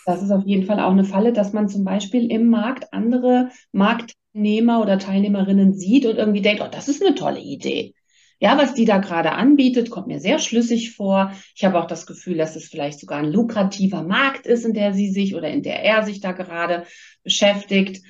Das 0.07 0.23
ist 0.23 0.31
auf 0.31 0.45
jeden 0.45 0.65
Fall 0.65 0.79
auch 0.79 0.89
eine 0.89 1.05
Falle, 1.05 1.31
dass 1.31 1.53
man 1.53 1.69
zum 1.69 1.83
Beispiel 1.83 2.31
im 2.31 2.49
Markt 2.49 2.91
andere 2.91 3.49
Marktnehmer 3.71 4.81
oder 4.81 4.97
Teilnehmerinnen 4.97 5.75
sieht 5.75 6.07
und 6.07 6.15
irgendwie 6.15 6.41
denkt, 6.41 6.63
oh, 6.65 6.69
das 6.71 6.87
ist 6.87 7.05
eine 7.05 7.13
tolle 7.13 7.39
Idee. 7.39 7.93
Ja, 8.41 8.57
was 8.57 8.73
die 8.73 8.85
da 8.85 8.97
gerade 8.97 9.33
anbietet, 9.33 9.91
kommt 9.91 10.07
mir 10.07 10.19
sehr 10.19 10.39
schlüssig 10.39 10.95
vor. 10.95 11.31
Ich 11.55 11.63
habe 11.63 11.79
auch 11.79 11.85
das 11.85 12.07
Gefühl, 12.07 12.37
dass 12.37 12.55
es 12.55 12.67
vielleicht 12.67 12.99
sogar 12.99 13.19
ein 13.19 13.31
lukrativer 13.31 14.01
Markt 14.01 14.47
ist, 14.47 14.65
in 14.65 14.73
der 14.73 14.93
sie 14.93 15.11
sich 15.11 15.35
oder 15.35 15.49
in 15.49 15.61
der 15.61 15.83
er 15.83 16.03
sich 16.03 16.21
da 16.21 16.31
gerade 16.31 16.87
beschäftigt. 17.23 18.03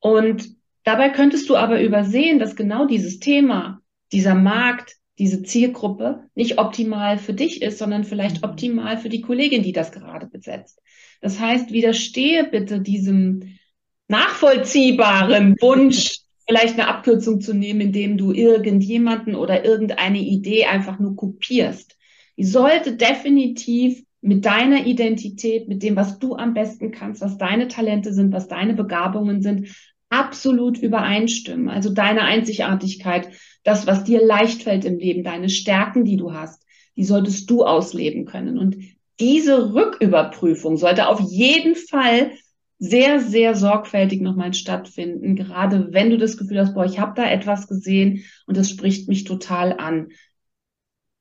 Und 0.00 0.48
dabei 0.82 1.10
könntest 1.10 1.48
du 1.48 1.56
aber 1.56 1.80
übersehen, 1.80 2.40
dass 2.40 2.56
genau 2.56 2.86
dieses 2.86 3.20
Thema, 3.20 3.80
dieser 4.10 4.34
Markt, 4.34 4.96
diese 5.16 5.44
Zielgruppe 5.44 6.24
nicht 6.34 6.58
optimal 6.58 7.16
für 7.16 7.32
dich 7.32 7.62
ist, 7.62 7.78
sondern 7.78 8.02
vielleicht 8.02 8.42
mhm. 8.42 8.50
optimal 8.50 8.98
für 8.98 9.08
die 9.08 9.20
Kollegin, 9.20 9.62
die 9.62 9.72
das 9.72 9.92
gerade 9.92 10.26
besetzt. 10.26 10.80
Das 11.20 11.38
heißt, 11.38 11.70
widerstehe 11.70 12.42
bitte 12.42 12.80
diesem 12.80 13.58
nachvollziehbaren 14.08 15.54
Wunsch, 15.60 16.18
vielleicht 16.48 16.74
eine 16.74 16.88
Abkürzung 16.88 17.40
zu 17.40 17.52
nehmen, 17.52 17.80
indem 17.82 18.16
du 18.16 18.32
irgendjemanden 18.32 19.34
oder 19.34 19.64
irgendeine 19.64 20.18
Idee 20.18 20.64
einfach 20.64 20.98
nur 20.98 21.14
kopierst. 21.14 21.96
Die 22.38 22.44
sollte 22.44 22.96
definitiv 22.96 24.02
mit 24.20 24.46
deiner 24.46 24.86
Identität, 24.86 25.68
mit 25.68 25.82
dem, 25.82 25.94
was 25.94 26.18
du 26.18 26.36
am 26.36 26.54
besten 26.54 26.90
kannst, 26.90 27.20
was 27.20 27.36
deine 27.36 27.68
Talente 27.68 28.12
sind, 28.12 28.32
was 28.32 28.48
deine 28.48 28.74
Begabungen 28.74 29.42
sind, 29.42 29.68
absolut 30.08 30.78
übereinstimmen. 30.78 31.68
Also 31.68 31.90
deine 31.90 32.22
Einzigartigkeit, 32.22 33.28
das, 33.62 33.86
was 33.86 34.04
dir 34.04 34.24
leicht 34.24 34.62
fällt 34.62 34.84
im 34.86 34.98
Leben, 34.98 35.22
deine 35.22 35.50
Stärken, 35.50 36.04
die 36.04 36.16
du 36.16 36.32
hast, 36.32 36.64
die 36.96 37.04
solltest 37.04 37.50
du 37.50 37.64
ausleben 37.64 38.24
können. 38.24 38.58
Und 38.58 38.76
diese 39.20 39.74
Rücküberprüfung 39.74 40.78
sollte 40.78 41.08
auf 41.08 41.20
jeden 41.20 41.76
Fall 41.76 42.32
sehr, 42.78 43.20
sehr 43.20 43.54
sorgfältig 43.54 44.20
nochmal 44.20 44.54
stattfinden, 44.54 45.34
gerade 45.34 45.92
wenn 45.92 46.10
du 46.10 46.16
das 46.16 46.36
Gefühl 46.36 46.60
hast, 46.60 46.74
boah, 46.74 46.84
ich 46.84 46.98
habe 46.98 47.14
da 47.16 47.28
etwas 47.28 47.66
gesehen 47.66 48.24
und 48.46 48.56
das 48.56 48.70
spricht 48.70 49.08
mich 49.08 49.24
total 49.24 49.72
an. 49.78 50.08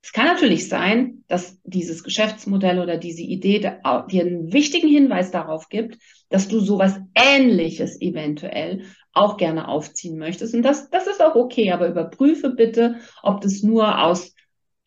Es 0.04 0.14
kann 0.14 0.26
natürlich 0.26 0.70
sein, 0.70 1.24
dass 1.28 1.60
dieses 1.64 2.04
Geschäftsmodell 2.04 2.80
oder 2.80 2.98
diese 2.98 3.24
Idee 3.24 3.60
dir 3.60 3.82
einen 3.84 4.54
wichtigen 4.54 4.88
Hinweis 4.88 5.32
darauf 5.32 5.68
gibt, 5.68 5.98
dass 6.30 6.48
du 6.48 6.60
sowas 6.60 7.00
Ähnliches 7.14 8.00
eventuell 8.00 8.84
auch 9.12 9.36
gerne 9.38 9.68
aufziehen 9.68 10.18
möchtest. 10.18 10.54
Und 10.54 10.62
das, 10.62 10.90
das 10.92 11.08
ist 11.08 11.22
auch 11.22 11.36
okay, 11.36 11.72
aber 11.72 11.90
überprüfe 11.90 12.52
bitte, 12.52 12.98
ob 13.24 13.42
das 13.42 13.64
nur 13.64 14.02
aus 14.02 14.34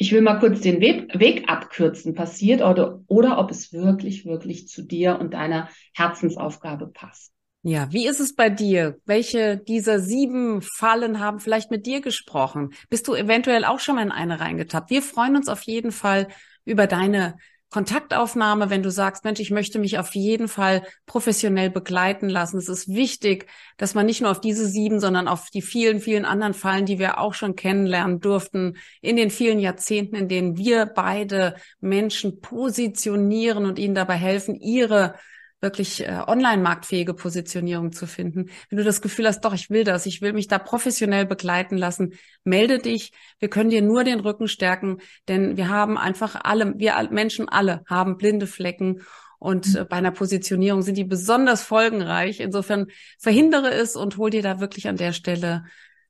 ich 0.01 0.13
will 0.13 0.23
mal 0.23 0.39
kurz 0.39 0.63
den 0.63 0.81
Weg, 0.81 1.51
abkürzen 1.51 2.15
passiert 2.15 2.63
oder, 2.63 3.03
oder 3.07 3.39
ob 3.39 3.51
es 3.51 3.71
wirklich, 3.75 4.25
wirklich 4.25 4.67
zu 4.67 4.81
dir 4.81 5.19
und 5.21 5.35
deiner 5.35 5.69
Herzensaufgabe 5.93 6.87
passt. 6.87 7.33
Ja, 7.63 7.93
wie 7.93 8.07
ist 8.07 8.19
es 8.19 8.35
bei 8.35 8.49
dir? 8.49 8.97
Welche 9.05 9.59
dieser 9.59 10.01
sieben 10.01 10.63
Fallen 10.63 11.21
haben 11.21 11.39
vielleicht 11.39 11.71
mit 11.71 11.85
dir 11.85 12.01
gesprochen? 12.01 12.71
Bist 12.89 13.09
du 13.09 13.15
eventuell 13.15 13.67
auch 13.67 13.79
schon 13.79 13.97
mal 13.97 14.03
in 14.03 14.11
eine 14.11 14.41
reingetappt? 14.41 14.89
Wir 14.89 15.03
freuen 15.03 15.37
uns 15.37 15.51
auf 15.51 15.61
jeden 15.65 15.93
Fall 15.93 16.29
über 16.65 16.87
deine 16.87 17.37
Kontaktaufnahme, 17.70 18.68
wenn 18.68 18.83
du 18.83 18.90
sagst, 18.90 19.24
Mensch, 19.24 19.38
ich 19.38 19.52
möchte 19.52 19.78
mich 19.78 19.98
auf 19.98 20.14
jeden 20.16 20.48
Fall 20.48 20.83
professionell 21.06 21.70
begleiten 21.70 22.28
lassen. 22.28 22.59
Es 22.59 22.68
ist 22.68 22.88
wichtig, 22.88 23.46
dass 23.76 23.94
man 23.94 24.06
nicht 24.06 24.20
nur 24.20 24.33
auf 24.33 24.40
diese 24.40 24.66
sieben, 24.66 24.98
sondern 24.98 25.28
auf 25.28 25.50
die 25.50 25.62
vielen, 25.62 26.00
vielen 26.00 26.24
anderen 26.24 26.54
Fallen, 26.54 26.85
die 26.85 26.98
wir 26.98 27.18
auch 27.18 27.33
schon 27.33 27.54
kennenlernen 27.54 28.18
durften, 28.18 28.76
in 29.00 29.16
den 29.16 29.30
vielen 29.30 29.61
Jahrzehnten, 29.61 30.16
in 30.16 30.28
denen 30.28 30.56
wir 30.56 30.85
beide 30.85 31.54
Menschen 31.80 32.40
positionieren 32.40 33.64
und 33.64 33.78
ihnen 33.78 33.94
dabei 33.94 34.16
helfen, 34.16 34.56
ihre 34.56 35.14
wirklich 35.61 36.07
äh, 36.07 36.23
online-marktfähige 36.27 37.14
Positionierung 37.14 37.92
zu 37.92 38.07
finden. 38.07 38.51
Wenn 38.68 38.79
du 38.79 38.85
das 38.85 39.03
Gefühl 39.03 39.27
hast, 39.27 39.44
doch, 39.44 39.55
ich 39.55 39.70
will 39.70 39.85
das, 39.85 40.07
ich 40.07 40.23
will 40.23 40.33
mich 40.33 40.49
da 40.49 40.59
professionell 40.59 41.27
begleiten 41.27 41.77
lassen, 41.77 42.14
melde 42.44 42.79
dich. 42.79 43.12
Wir 43.38 43.51
können 43.51 43.70
dir 43.70 43.83
nur 43.83 44.05
den 44.05 44.20
Rücken 44.20 44.49
stärken, 44.49 44.99
denn 45.29 45.57
wir 45.57 45.68
haben 45.68 45.99
einfach 45.99 46.40
alle, 46.42 46.79
wir 46.79 46.94
Menschen 47.11 47.49
alle 47.49 47.83
haben 47.87 48.16
blinde 48.16 48.46
Flecken 48.46 49.03
und 49.38 49.68
mhm. 49.68 49.77
äh, 49.77 49.85
bei 49.85 49.96
einer 49.96 50.12
Positionierung 50.12 50.83
sind 50.83 50.96
die 50.96 51.05
besonders 51.05 51.62
folgenreich. 51.62 52.40
Insofern 52.40 52.87
verhindere 53.18 53.70
es 53.70 53.96
und 53.96 54.16
hol 54.16 54.31
dir 54.31 54.42
da 54.42 54.61
wirklich 54.61 54.88
an 54.88 54.96
der 54.96 55.12
Stelle 55.12 55.64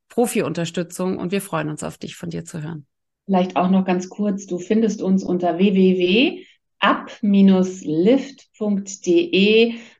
Profi-Unterstützung 0.09 1.19
und 1.19 1.33
wir 1.33 1.41
freuen 1.41 1.71
uns 1.71 1.83
auf 1.83 1.99
dich, 1.99 2.17
von 2.17 2.31
dir 2.31 2.45
zu 2.45 2.63
hören. 2.63 2.87
Vielleicht 3.27 3.57
auch 3.57 3.71
noch 3.71 3.85
ganz 3.85 4.09
kurz, 4.09 4.47
du 4.47 4.59
findest 4.59 5.03
uns 5.03 5.23
unter 5.23 5.59
www 5.59 6.45
up-lift.de. 6.81 8.55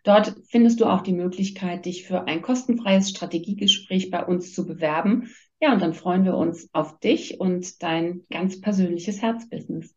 Dort 0.03 0.35
findest 0.49 0.81
du 0.81 0.87
auch 0.87 1.03
die 1.03 1.13
Möglichkeit, 1.13 1.85
dich 1.87 2.07
für 2.07 2.27
ein 2.27 2.43
kostenfreies 2.43 3.11
Strategiegespräch 3.11 4.11
bei 4.11 4.25
uns 4.25 4.53
zu 4.55 4.67
bewerben. 4.67 5.31
Ja, 5.61 5.73
und 5.73 5.83
dann 5.83 5.95
freuen 5.95 6.25
wir 6.25 6.37
uns 6.37 6.69
auf 6.73 6.99
dich 7.01 7.39
und 7.39 7.83
dein 7.83 8.25
ganz 8.31 8.61
persönliches 8.61 9.23
Herzbusiness. 9.23 9.95